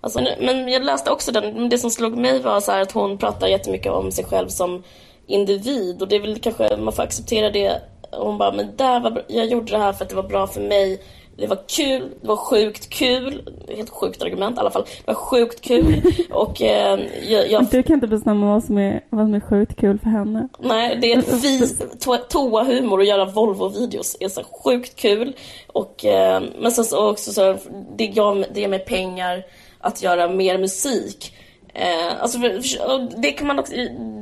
[0.00, 3.18] Alltså, men, men jag läste också den, det som slog mig var så att hon
[3.18, 4.82] pratar jättemycket om sig själv som
[5.26, 7.80] individ och det är väl kanske, man får acceptera det.
[8.12, 10.60] Hon bara, men där var, jag gjorde det här för att det var bra för
[10.60, 11.02] mig.
[11.36, 13.48] Det var kul, det var sjukt kul.
[13.68, 14.84] Helt sjukt argument i alla fall.
[14.84, 16.02] Det var sjukt kul.
[16.30, 17.66] Och eh, jag, jag...
[17.66, 20.48] Du kan inte bestämma vad som är, vad som är sjukt kul för henne.
[20.58, 21.66] Nej, det är fi,
[22.00, 24.16] to, toa-humor att göra Volvo-videos.
[24.20, 25.32] är så sjukt kul.
[25.66, 27.56] Och, eh, men sen så också så,
[27.96, 29.44] det, jag, det ger mig pengar
[29.78, 31.34] att göra mer musik.
[31.76, 33.72] Eh, alltså för, det, kan man också,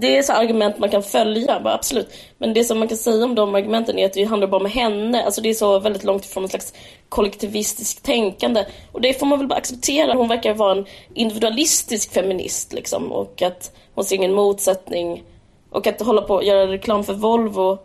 [0.00, 2.12] det är så argument man kan följa, bara, absolut.
[2.38, 4.70] Men det som man kan säga om de argumenten är att det handlar bara om
[4.70, 5.24] henne.
[5.24, 6.74] Alltså det är så väldigt långt ifrån en slags
[7.08, 8.64] kollektivistiskt tänkande.
[8.92, 10.14] Och det får man väl bara acceptera.
[10.14, 13.12] Hon verkar vara en individualistisk feminist liksom.
[13.12, 15.24] Och att hon ser ingen motsättning.
[15.70, 17.78] Och att hålla på och göra reklam för Volvo,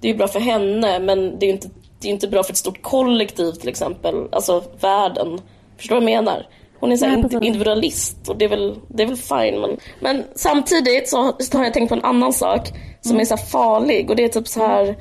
[0.00, 2.42] det är ju bra för henne men det är ju inte, det är inte bra
[2.42, 4.28] för ett stort kollektiv till exempel.
[4.32, 5.40] Alltså världen.
[5.76, 6.46] Förstår du vad jag menar?
[6.82, 9.60] Hon är så Nej, individualist och det är väl, det är väl fine.
[9.60, 12.68] Men, men samtidigt så, så har jag tänkt på en annan sak
[13.00, 13.20] som mm.
[13.20, 14.96] är så farlig och det är typ så här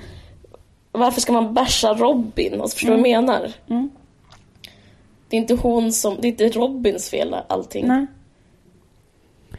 [0.91, 2.61] varför ska man bärsa Robin?
[2.61, 3.01] Alltså, förstår du mm.
[3.01, 3.51] vad jag menar?
[3.69, 3.89] Mm.
[5.29, 7.87] Det är inte hon som, det är inte Robins fel allting.
[7.87, 8.05] Nej.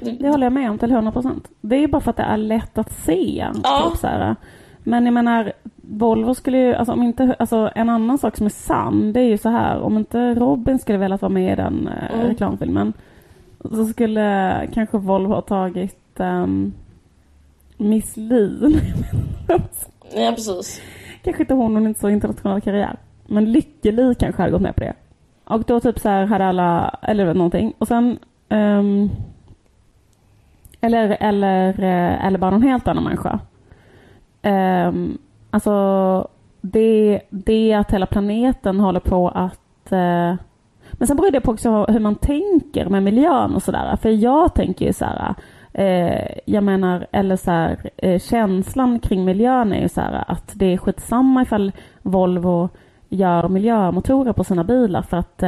[0.00, 1.48] Det, håller jag med om till 100 procent.
[1.60, 3.46] Det är ju bara för att det är lätt att se.
[3.64, 3.90] Ja.
[3.90, 4.36] Typ så här.
[4.84, 8.50] Men jag menar, Volvo skulle ju, alltså om inte, alltså en annan sak som är
[8.50, 11.88] sann, det är ju så här, om inte Robin skulle velat vara med i den
[11.88, 12.26] eh, mm.
[12.26, 12.92] reklamfilmen,
[13.70, 16.72] så skulle kanske Volvo ha tagit um,
[17.76, 18.80] Miss Li.
[20.14, 20.82] ja, precis.
[21.22, 22.96] Kanske inte hon, hon inte så internationell karriär.
[23.26, 24.92] Men Lykke-Li kanske hade gått med på det.
[25.44, 27.72] Och då typ så här hade alla, eller någonting.
[27.78, 28.18] Och sen
[28.48, 29.10] um,
[30.80, 33.40] eller, eller, eh, eller bara någon helt annan människa.
[34.42, 35.18] Um,
[35.54, 36.28] Alltså,
[36.60, 39.92] det, det att hela planeten håller på att...
[39.92, 40.34] Uh,
[40.92, 43.96] men sen beror det på också hur man tänker med miljön och sådär.
[43.96, 45.34] För jag tänker ju så här,
[45.78, 50.24] Uh, eh, jag menar, eller så här, uh, känslan kring miljön är ju så här
[50.26, 51.72] att det är skitsamma ifall
[52.02, 52.68] Volvo
[53.08, 55.42] gör miljömotorer på sina bilar för att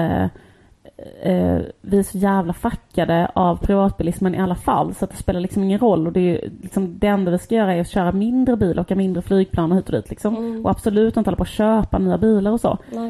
[1.22, 5.40] eh, vi är så jävla fackade av privatbilismen i alla fall så att det spelar
[5.40, 7.88] liksom ingen roll och det är ju liksom det enda vi ska göra är att
[7.88, 10.36] köra mindre bil, åka mindre flygplan och hit och dit liksom.
[10.36, 10.64] Mm.
[10.64, 12.78] Och absolut inte hålla på att köpa nya bilar och så.
[12.92, 13.08] Ja,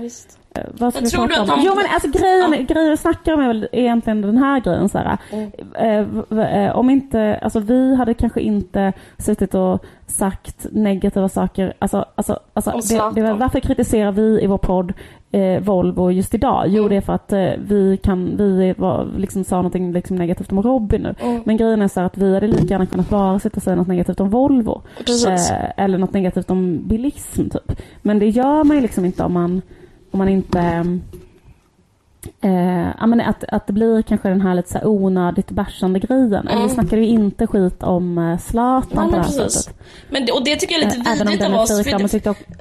[0.55, 1.61] Eh, ska tror du att de...
[1.65, 2.75] Jo men alltså grejen, ja.
[2.75, 5.19] grejen vi snackar om är väl egentligen den här grejen så här.
[5.31, 6.23] Mm.
[6.31, 12.05] Eh, eh, om inte, alltså vi hade kanske inte suttit och sagt negativa saker, alltså,
[12.15, 14.93] alltså, alltså det, det var, varför kritiserar vi i vår podd
[15.35, 16.65] eh, Volvo just idag?
[16.69, 16.91] Jo, mm.
[16.91, 20.63] det är för att eh, vi kan, vi var, liksom sa någonting liksom negativt om
[20.63, 21.15] Robin nu.
[21.21, 21.43] Mm.
[21.47, 23.89] Men grejen är så att vi hade lika gärna kunnat bara sitta och säga något
[23.89, 24.83] negativt om Volvo.
[25.29, 27.81] Eh, eller något negativt om bilism typ.
[28.03, 29.63] Men det gör man ju liksom inte om man,
[30.15, 30.85] om man inte
[32.41, 35.99] Eh, ja, men att, att det blir kanske den här lite så här onödigt bärsande
[35.99, 36.35] grejen.
[36.35, 36.49] Mm.
[36.49, 39.75] Eller vi snackar ju inte skit om eh, Zlatan på det här sättet.
[40.11, 41.69] Men, och det tycker jag är lite eh, vidrigt av oss.
[41.69, 41.85] För,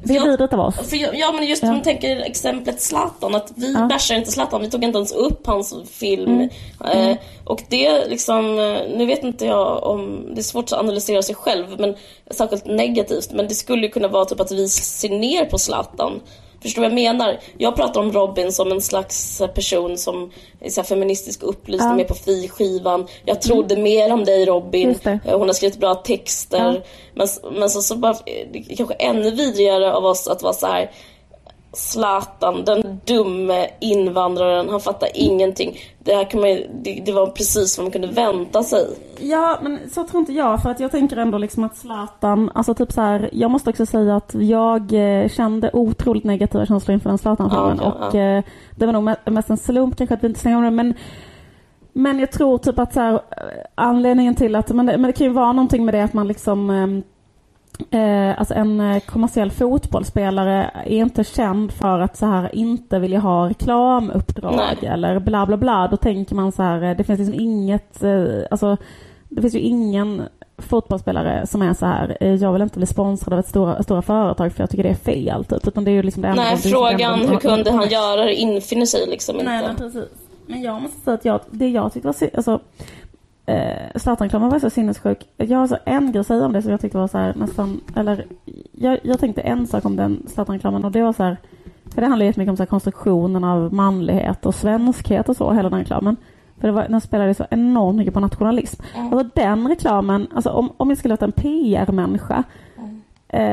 [0.04, 0.76] det är vidrigt av oss.
[0.76, 1.70] För, ja men just ja.
[1.70, 3.36] om man tänker exemplet Zlatan.
[3.36, 3.88] Att vi ja.
[3.88, 4.62] bärsar inte Zlatan.
[4.62, 6.32] Vi tog inte ens upp hans film.
[6.32, 6.49] Mm.
[6.86, 7.18] Eh, mm.
[7.43, 11.36] och det liksom, eh, nu vet inte jag om, det är svårt att analysera sig
[11.36, 11.66] själv.
[11.80, 11.95] Men
[12.32, 13.32] särskilt negativt.
[13.32, 16.22] Men det skulle ju kunna vara typ att vi ser ner på Zlatan.
[16.64, 17.39] Förstår vad jag menar?
[17.57, 21.95] Jag pratar om Robin som en slags person som är så feministisk upplysning ja.
[21.95, 23.07] med på friskivan.
[23.26, 23.84] Jag trodde mm.
[23.84, 24.99] mer om dig Robin.
[25.03, 26.57] Eh, hon har skrivit bra texter.
[26.57, 26.82] Ja.
[27.14, 27.28] Men,
[27.59, 30.91] men så, så bara, det är kanske ännu vidrigare av oss att vara så här
[31.74, 35.78] Zlatan, den dumme invandraren, han fattar ingenting.
[36.00, 36.50] Det, här kan man,
[36.84, 38.88] det, det, var precis vad man kunde vänta sig.
[39.20, 40.62] Ja, men så tror inte jag.
[40.62, 43.86] För att jag tänker ändå liksom att Zlatan, alltså typ så här, jag måste också
[43.86, 47.80] säga att jag eh, kände otroligt negativa känslor inför den Zlatan-filmen.
[47.82, 48.38] Ja, ja, och ja.
[48.38, 48.44] Eh,
[48.76, 50.84] det var nog mest en slump kanske att vi inte snackade om det.
[50.84, 50.94] Men,
[51.94, 53.22] men jag tror typ att så här,
[53.76, 56.28] anledningen till att, men det, men det kan ju vara någonting med det att man
[56.28, 57.04] liksom
[57.92, 63.20] eh, alltså en eh, kommersiell fotbollsspelare är inte känd för att så här inte vilja
[63.20, 64.90] ha reklamuppdrag Nej.
[64.92, 65.88] eller bla bla bla.
[65.88, 68.78] Då tänker man så här, eh, det finns liksom inget, eh, alltså
[69.30, 70.24] det finns ju ingen
[70.58, 74.02] fotbollsspelare som är så här, eh, jag vill inte bli sponsrad av ett stora, stora
[74.02, 75.46] företag för jag tycker det är fel.
[75.46, 75.68] Typ.
[75.68, 78.86] Utan det är ju liksom det enda, Nej, frågan hur kunde han göra det infinner
[78.86, 79.52] sig liksom inte.
[79.52, 80.10] Nej, men precis.
[80.46, 82.60] Men jag måste säga att jag, det jag tyckte var, alltså
[83.46, 85.30] eh, Zlatan-reklamen var så sinnessjuk.
[85.38, 87.34] Jag har så en grej att säga om det som jag tyckte var så här,
[87.34, 88.26] nästan, eller
[88.72, 91.38] jag, jag tänkte en sak om den Zlatan-reklamen och det var så här,
[91.94, 95.70] för det handlar jättemycket om så här, konstruktionen av manlighet och svenskhet och så, hela
[95.70, 96.16] den reklamen.
[96.60, 98.82] För det var, den spelade så enormt mycket på nationalism.
[98.96, 99.14] Mm.
[99.14, 102.44] Alltså den reklamen, alltså om, om jag skulle låta en PR-människa
[102.78, 103.02] mm.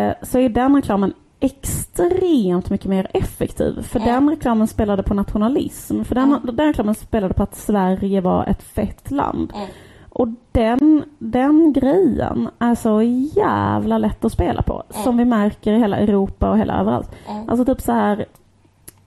[0.09, 3.83] eh, så är den reklamen extremt mycket mer effektiv.
[3.83, 4.15] För mm.
[4.15, 6.03] den reklamen spelade på nationalism.
[6.05, 6.57] För den, mm.
[6.57, 9.53] den reklamen spelade på att Sverige var ett fett land.
[9.55, 9.69] Mm.
[10.09, 13.03] Och den, den grejen är så
[13.37, 14.83] jävla lätt att spela på.
[14.91, 17.11] Som vi märker i hela Europa och hela överallt.
[17.49, 18.27] Alltså typ så här.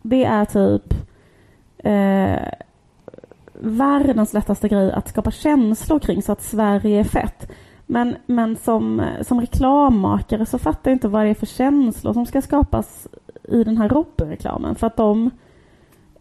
[0.02, 0.94] Det är typ
[1.78, 2.50] eh,
[3.54, 7.52] världens lättaste grej att skapa känslor kring så att Sverige är fett.
[7.94, 12.26] Men, men som, som reklammakare så fattar jag inte vad det är för känslor som
[12.26, 13.08] ska skapas
[13.44, 14.76] i den här Robin-reklamen.
[14.76, 15.32] För att de...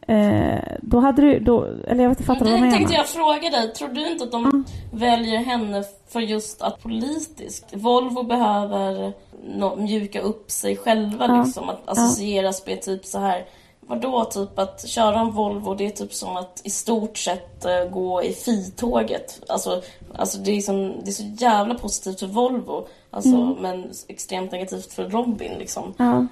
[0.07, 1.39] Eh, då hade du...
[1.41, 2.77] Då, eller jag vet inte, fattar du vad jag menar?
[2.77, 3.73] tänkte jag fråga dig.
[3.73, 7.77] Tror du inte att de väljer henne för just att politiskt?
[7.77, 9.13] Volvo behöver
[9.45, 11.43] nå- mjuka upp sig själva Ja.
[11.45, 11.69] liksom.
[11.69, 13.45] Att associeras med typ så här.
[13.93, 17.85] Vadå, typ att köra en Volvo det är typ som att i stort sett eh,
[17.85, 19.41] gå i Fi-tåget.
[19.49, 19.83] Alltså,
[20.15, 22.87] alltså det, är som, det är så jävla positivt för Volvo.
[23.11, 23.55] Alltså, Mm.
[23.61, 25.95] Men extremt negativt för Robin liksom.
[25.97, 26.27] Ja.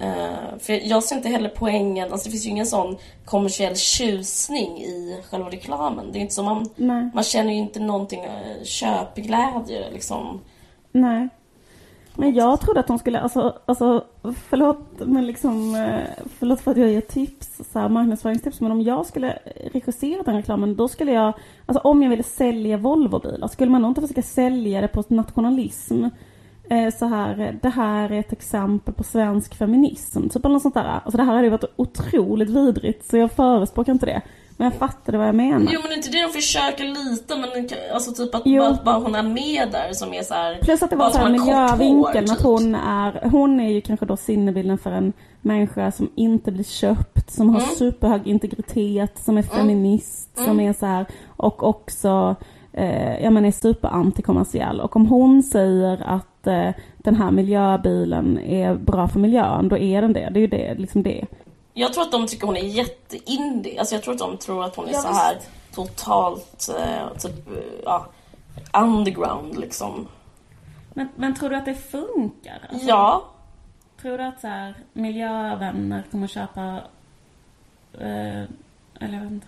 [0.00, 4.78] Eh, för jag ser inte heller poängen, alltså det finns ju ingen sån kommersiell tjusning
[4.78, 6.12] i själva reklamen.
[6.12, 7.10] Det är inte som man, Nej.
[7.14, 10.40] man känner ju inte någonting uh, köpglädje liksom.
[10.92, 11.28] Nej.
[12.20, 14.04] Men jag trodde att de skulle, alltså, alltså
[14.48, 18.82] förlåt men liksom, eh, förlåt för att jag ger tips, så här, marknadsföringstips, men om
[18.82, 19.38] jag skulle
[19.72, 21.32] regissera den reklamen, då skulle jag,
[21.66, 26.04] alltså om jag ville sälja Volvobilar, skulle man nog inte försöka sälja det på nationalism.
[26.70, 30.74] Eh, så här, det här är ett exempel på svensk feminism, typ eller något sånt
[30.74, 30.84] där.
[30.84, 34.22] Alltså det här hade ju varit otroligt vidrigt, så jag förespråkar inte det.
[34.60, 35.70] Men jag fattade vad jag menar.
[35.72, 38.62] Jo men inte det de försöker lite men alltså typ att Jo.
[38.62, 40.58] bara, bara hon är med där som är så här.
[40.62, 41.44] Plus att det var så här som har
[41.76, 42.46] miljövinkeln, hår, att typ.
[42.46, 47.30] hon är, hon är ju kanske då sinnebilden för en människa som inte blir köpt,
[47.30, 47.70] som har Mm.
[47.74, 50.68] superhög integritet, som är feminist, som Mm.
[50.68, 52.36] är så här, och också
[52.72, 54.80] eh, ja, men är superantikommersiell.
[54.80, 60.02] Och om hon säger att eh, den här miljöbilen är bra för miljön, då är
[60.02, 60.28] den det.
[60.32, 61.24] Det är ju det, liksom det.
[61.78, 63.78] Jag tror att de tycker hon är jätteindie.
[63.78, 65.38] Alltså jag tror att de tror att hon är Ja, så här
[65.74, 67.48] totalt eh, typ,
[67.84, 68.06] ja,
[68.72, 70.08] underground liksom.
[70.94, 72.68] Men, men tror du att det funkar?
[72.70, 73.24] Alltså, Ja.
[74.00, 76.80] Tror du att så här, miljövänner kommer köpa,
[77.94, 78.42] eh,
[79.00, 79.46] eller jag vet inte.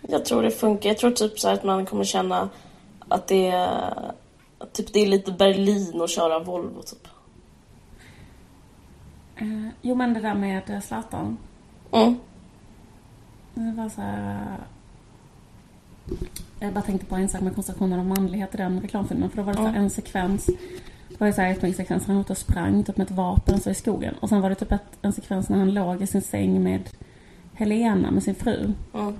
[0.00, 0.88] Jag tror det funkar.
[0.90, 2.48] Jag tror typ så att man kommer känna
[3.08, 4.12] att det är,
[4.72, 7.08] typ det är lite Berlin att köra Volvo typ.
[9.36, 11.36] Eh, jo men det där med Zlatan.
[11.92, 12.16] Mm.
[13.54, 14.46] Det var så här...
[16.08, 16.14] eh,
[16.60, 19.30] Jag bara tänkte på en sak med koncentrationen av manlighet i den reklamfilmen.
[19.30, 19.74] För då var det Mm.
[19.74, 20.46] en sekvens.
[21.08, 23.04] Det var ju så här en sekvens när han var ute och sprang typ med
[23.04, 24.14] ett vapen så i skogen.
[24.20, 26.90] Och sen var det typ ett, en sekvens när han låg i sin säng med
[27.54, 28.72] Helena, med sin fru.
[28.94, 29.14] Mm.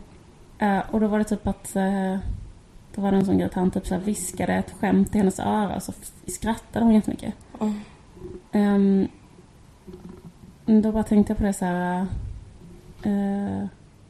[0.59, 1.77] Eh, och då var det typ att...
[1.77, 2.17] eh,
[2.95, 5.41] då var det en sån grej att han typ så viskade ett skämt i hennes
[5.41, 5.81] öra.
[5.81, 5.93] Så
[6.27, 7.35] skrattade hon jättemycket.
[7.61, 7.81] Mm.
[8.53, 9.09] Um,
[10.67, 12.07] då bara tänkte jag på det så här.
[13.03, 13.65] eh,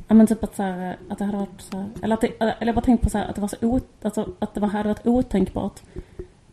[0.08, 2.28] ja men typ att så här, att det hade varit så här, eller att det,
[2.40, 4.60] eller jag bara tänkte på så här, att det var så ot, alltså, att det
[4.60, 5.80] var, hade varit otänkbart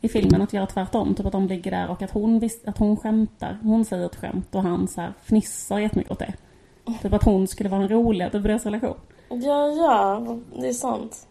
[0.01, 1.15] i filmen att göra tvärtom.
[1.15, 3.57] Typ att de ligger där och att hon, vis, att hon skämtar.
[3.63, 6.33] Hon säger ett skämt och han så här fnissar jättemycket åt det.
[7.01, 8.95] Typ att hon skulle vara den roliga typ deras relation.
[9.29, 11.27] Ja, ja, det är sant.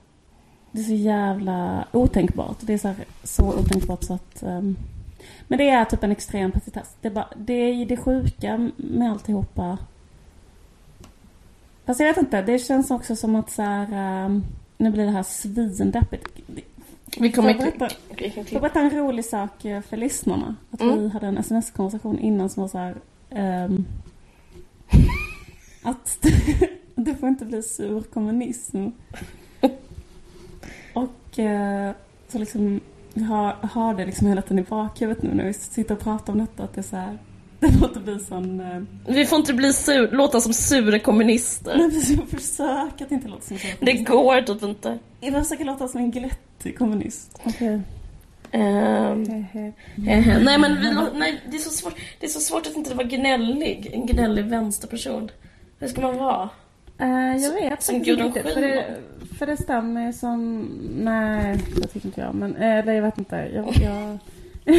[0.72, 2.56] Det är så jävla otänkbart.
[2.60, 4.42] Det är så, här, så otänkbart så att...
[4.42, 4.76] ehm,
[5.48, 6.96] men det är typ en extrem petitess.
[7.00, 9.78] Det är, bara, det är det sjuka med alltihopa.
[11.86, 13.88] Fast jag vet inte, det känns också som att så här...
[13.92, 14.44] ehm,
[14.76, 16.28] nu blir det här svindeppigt.
[17.18, 17.88] Vi kommer Får berätta,
[18.50, 20.56] får berätta en rolig sak eh, för lyssnarna?
[20.70, 20.98] Att Mm.
[21.00, 22.94] vi hade en sms-konversation innan som var så här...
[23.30, 23.86] ehm,
[25.82, 26.18] att
[26.94, 28.86] det får inte bli sur kommunism.
[30.92, 31.92] Och eh,
[32.28, 32.80] så liksom,
[33.14, 36.38] har, har det liksom hela tiden i bakhuvudet nu när vi sitter och pratar om
[36.38, 36.62] detta.
[36.62, 37.18] Att det är så här,
[37.60, 38.60] det får inte bli sån...
[38.60, 38.82] Eh,
[39.14, 41.76] Vi får inte bli sur, låta som sura kommunister.
[41.78, 44.98] nej, precis, jag försöker att inte låta som en Det går typ inte.
[45.20, 47.40] Jag försöker låta som en glättig kommunist.
[47.44, 47.80] Okej.
[48.52, 49.22] Ehm,
[50.44, 53.06] nej men vi, nej, det, är så svårt, det är så svårt att inte vara
[53.06, 53.90] gnällig.
[53.92, 55.30] En gnällig vänsterperson.
[55.78, 56.50] Hur ska man vara?
[56.98, 58.96] Eh, jag vet som faktiskt inte för det,
[59.38, 60.60] för det stämmer som...
[60.98, 62.34] Nej, det tycker inte jag.
[62.34, 63.36] Men, eh, eller jag vet inte.
[63.36, 63.76] Jag...
[63.82, 64.18] jag...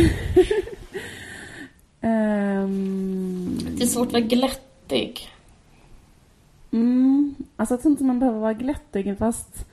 [2.01, 5.29] Ehm, Det är svårt att vara glättig.
[6.71, 9.65] mm, alltså jag tror inte man behöver vara glättig fast...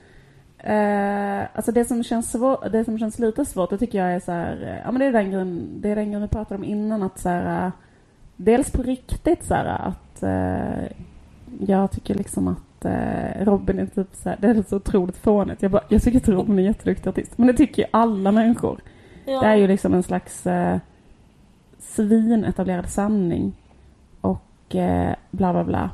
[0.57, 4.19] Eh, alltså det som, känns svår, det som känns lite svårt, det tycker jag är
[4.19, 6.63] så här, ja men det är den grejen, det är den grejen vi pratade om
[6.63, 7.71] innan att så här,
[8.35, 10.97] dels på riktigt så här att eh,
[11.67, 15.61] jag tycker liksom att eh, Robin är typ så här, det är så otroligt fånigt.
[15.61, 18.31] Jag, bara, jag tycker att Robin är en jätteduktig artist, men det tycker ju alla
[18.31, 18.81] människor.
[19.25, 19.41] Ja.
[19.41, 20.77] Det är ju liksom en slags eh,
[21.79, 23.55] svinetablerad sanning
[24.21, 25.89] och eh, bla bla bla.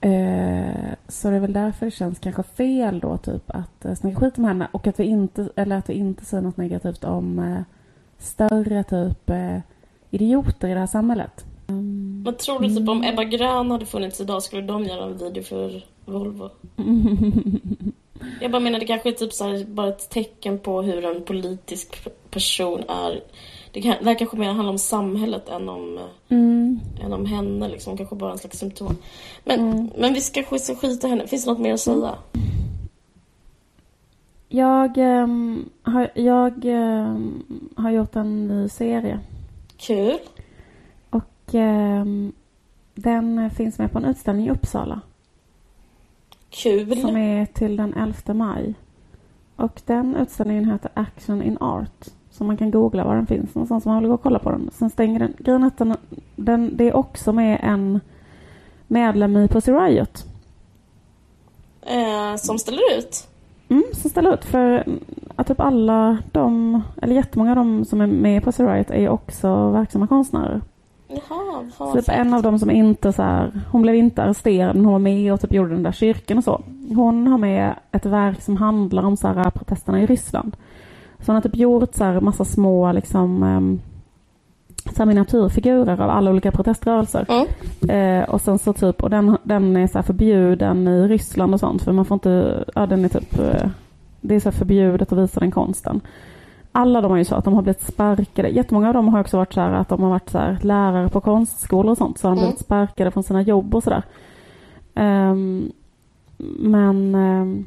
[0.00, 4.16] Eh, så det är väl därför det känns kanske fel då typ att uh, snacka
[4.16, 7.38] skit om henne och att vi inte, eller att vi inte säger något negativt om
[7.38, 7.60] uh,
[8.18, 9.58] större typ uh,
[10.10, 11.44] idioter i det här samhället.
[11.68, 15.18] Um, Men tror du typ om Ebba Grön hade funnits idag skulle de göra en
[15.18, 16.50] video för Volvo?
[18.40, 21.24] Jag bara menar det kanske är typ så här, bara ett tecken på hur en
[21.24, 23.22] politisk person är.
[23.72, 25.98] Det, kan, det här kanske mer handlar om samhället än om,
[26.28, 26.80] mm.
[27.04, 27.68] än om henne.
[27.68, 27.96] Liksom.
[27.96, 28.96] Kanske bara en slags symptom.
[29.44, 29.90] Men, mm.
[29.98, 31.26] men vi ska skita henne.
[31.26, 32.14] Finns det något mer att säga?
[34.48, 37.44] Jag, um, har, jag um,
[37.76, 39.20] har gjort en ny serie.
[39.76, 40.18] Kul.
[41.48, 42.32] Och um,
[42.94, 45.00] den finns med på en utställning i Uppsala.
[46.50, 47.00] Kul.
[47.00, 48.74] Som är till den 11 maj.
[49.56, 52.06] Och den utställningen heter Action in Art.
[52.30, 54.50] Så man kan googla var den finns någonstans om man vill gå och kolla på
[54.50, 54.70] den.
[54.72, 55.34] Sen stänger den.
[55.38, 55.96] Grejen att den,
[56.36, 58.00] den, det är också med en
[58.86, 60.26] medlem i Pussy Riot.
[61.82, 63.28] Eh, som ställer ut?
[63.68, 64.44] Mm, som ställer ut.
[64.44, 64.84] För
[65.36, 69.08] att typ alla de, eller jättemånga av de som är med i Pussy Riot är
[69.08, 70.60] också verksamma konstnärer.
[71.08, 74.92] Jaha, så typ en av dem som inte så här, hon blev inte arresterad, hon
[74.92, 76.60] var med och typ gjorde den där kyrkan och så.
[76.94, 80.56] Hon har med ett verk som handlar om så här, protesterna i Ryssland.
[81.18, 83.80] Så hon har typ gjort så här massa små liksom um,
[84.96, 87.26] så miniatyrfigurer av alla olika proteströrelser.
[87.28, 88.22] Mm.
[88.22, 91.82] Eh, och sen så typ, och den, den är så förbjuden i Ryssland och sånt
[91.82, 93.70] för man får inte, ja den är typ, eh,
[94.20, 96.00] det är så förbjudet att visa den konsten
[96.78, 98.48] alla de är ju så att de har blivit sparkade.
[98.48, 101.08] Jättemånga av dem har också varit så här att de har varit så här, lärare
[101.08, 102.18] på konstskolor och sånt.
[102.18, 102.48] Så har de mm.
[102.48, 104.02] blivit sparkade från sina jobb och sådär.
[104.94, 105.72] Um,
[106.58, 107.66] men um,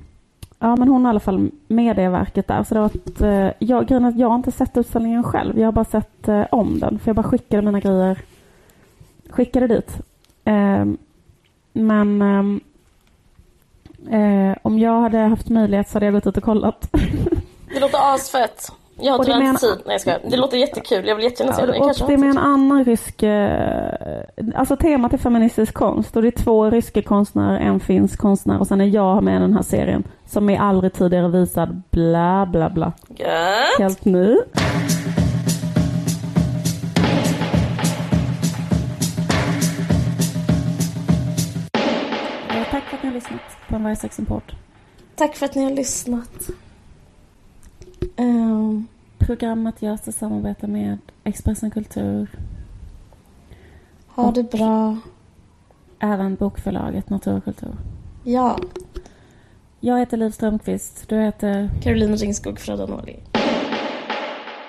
[0.60, 2.64] ja, men hon har i alla fall med det verket där.
[2.64, 5.60] Så det har varit, uh, jag, grejen att jag har inte sett utställningen själv.
[5.60, 7.00] Jag har bara sett uh, om den.
[7.00, 8.20] För jag bara skickade mina grejer.
[9.30, 10.02] Skickade dit.
[10.46, 10.98] Um,
[11.74, 12.22] men
[14.12, 16.90] uh, om jag hade haft möjlighet så hade jag gått ut och kollat.
[17.74, 18.72] det låter asfett.
[19.00, 19.82] Jag har tyvärr inte tid.
[19.86, 20.18] Nej jag ska.
[20.30, 21.08] Det låter jättekul.
[21.08, 21.80] Jag vill jättegärna se ja, det.
[21.80, 23.24] Och det är med en annan rysk...
[23.24, 23.92] Eh,
[24.56, 28.68] alltså temat är feministisk konst och det är två ryska konstnärer, en finsk konstnär och
[28.68, 31.82] sen är jag med i den här serien som är aldrig tidigare visad.
[31.92, 32.94] Bla bla bla.
[33.10, 33.80] Gött.
[33.80, 34.38] Helt ny.
[42.72, 44.52] Tack för att ni har lyssnat på en Varje Seximport.
[45.16, 46.50] Tack för att ni har lyssnat.
[48.18, 48.88] Um,
[49.18, 52.28] Programmet görs i samarbete med Expressen Kultur.
[54.08, 54.98] Ha det bra.
[56.00, 57.76] Även bokförlaget Naturkultur.
[58.24, 58.60] Ja.
[59.80, 61.10] Jag heter Liv Strömqvist.
[61.10, 61.70] Du heter?
[61.84, 63.20] Caroline Ringskog Frödanoli.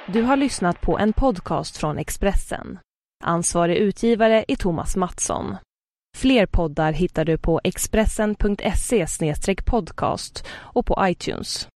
[0.07, 2.78] Du har lyssnat på en podcast från Expressen.
[3.24, 5.57] Ansvarig utgivare är Thomas Mattsson.
[6.16, 9.07] Fler poddar hittar du på expressen.se
[9.66, 11.68] podcast och på iTunes.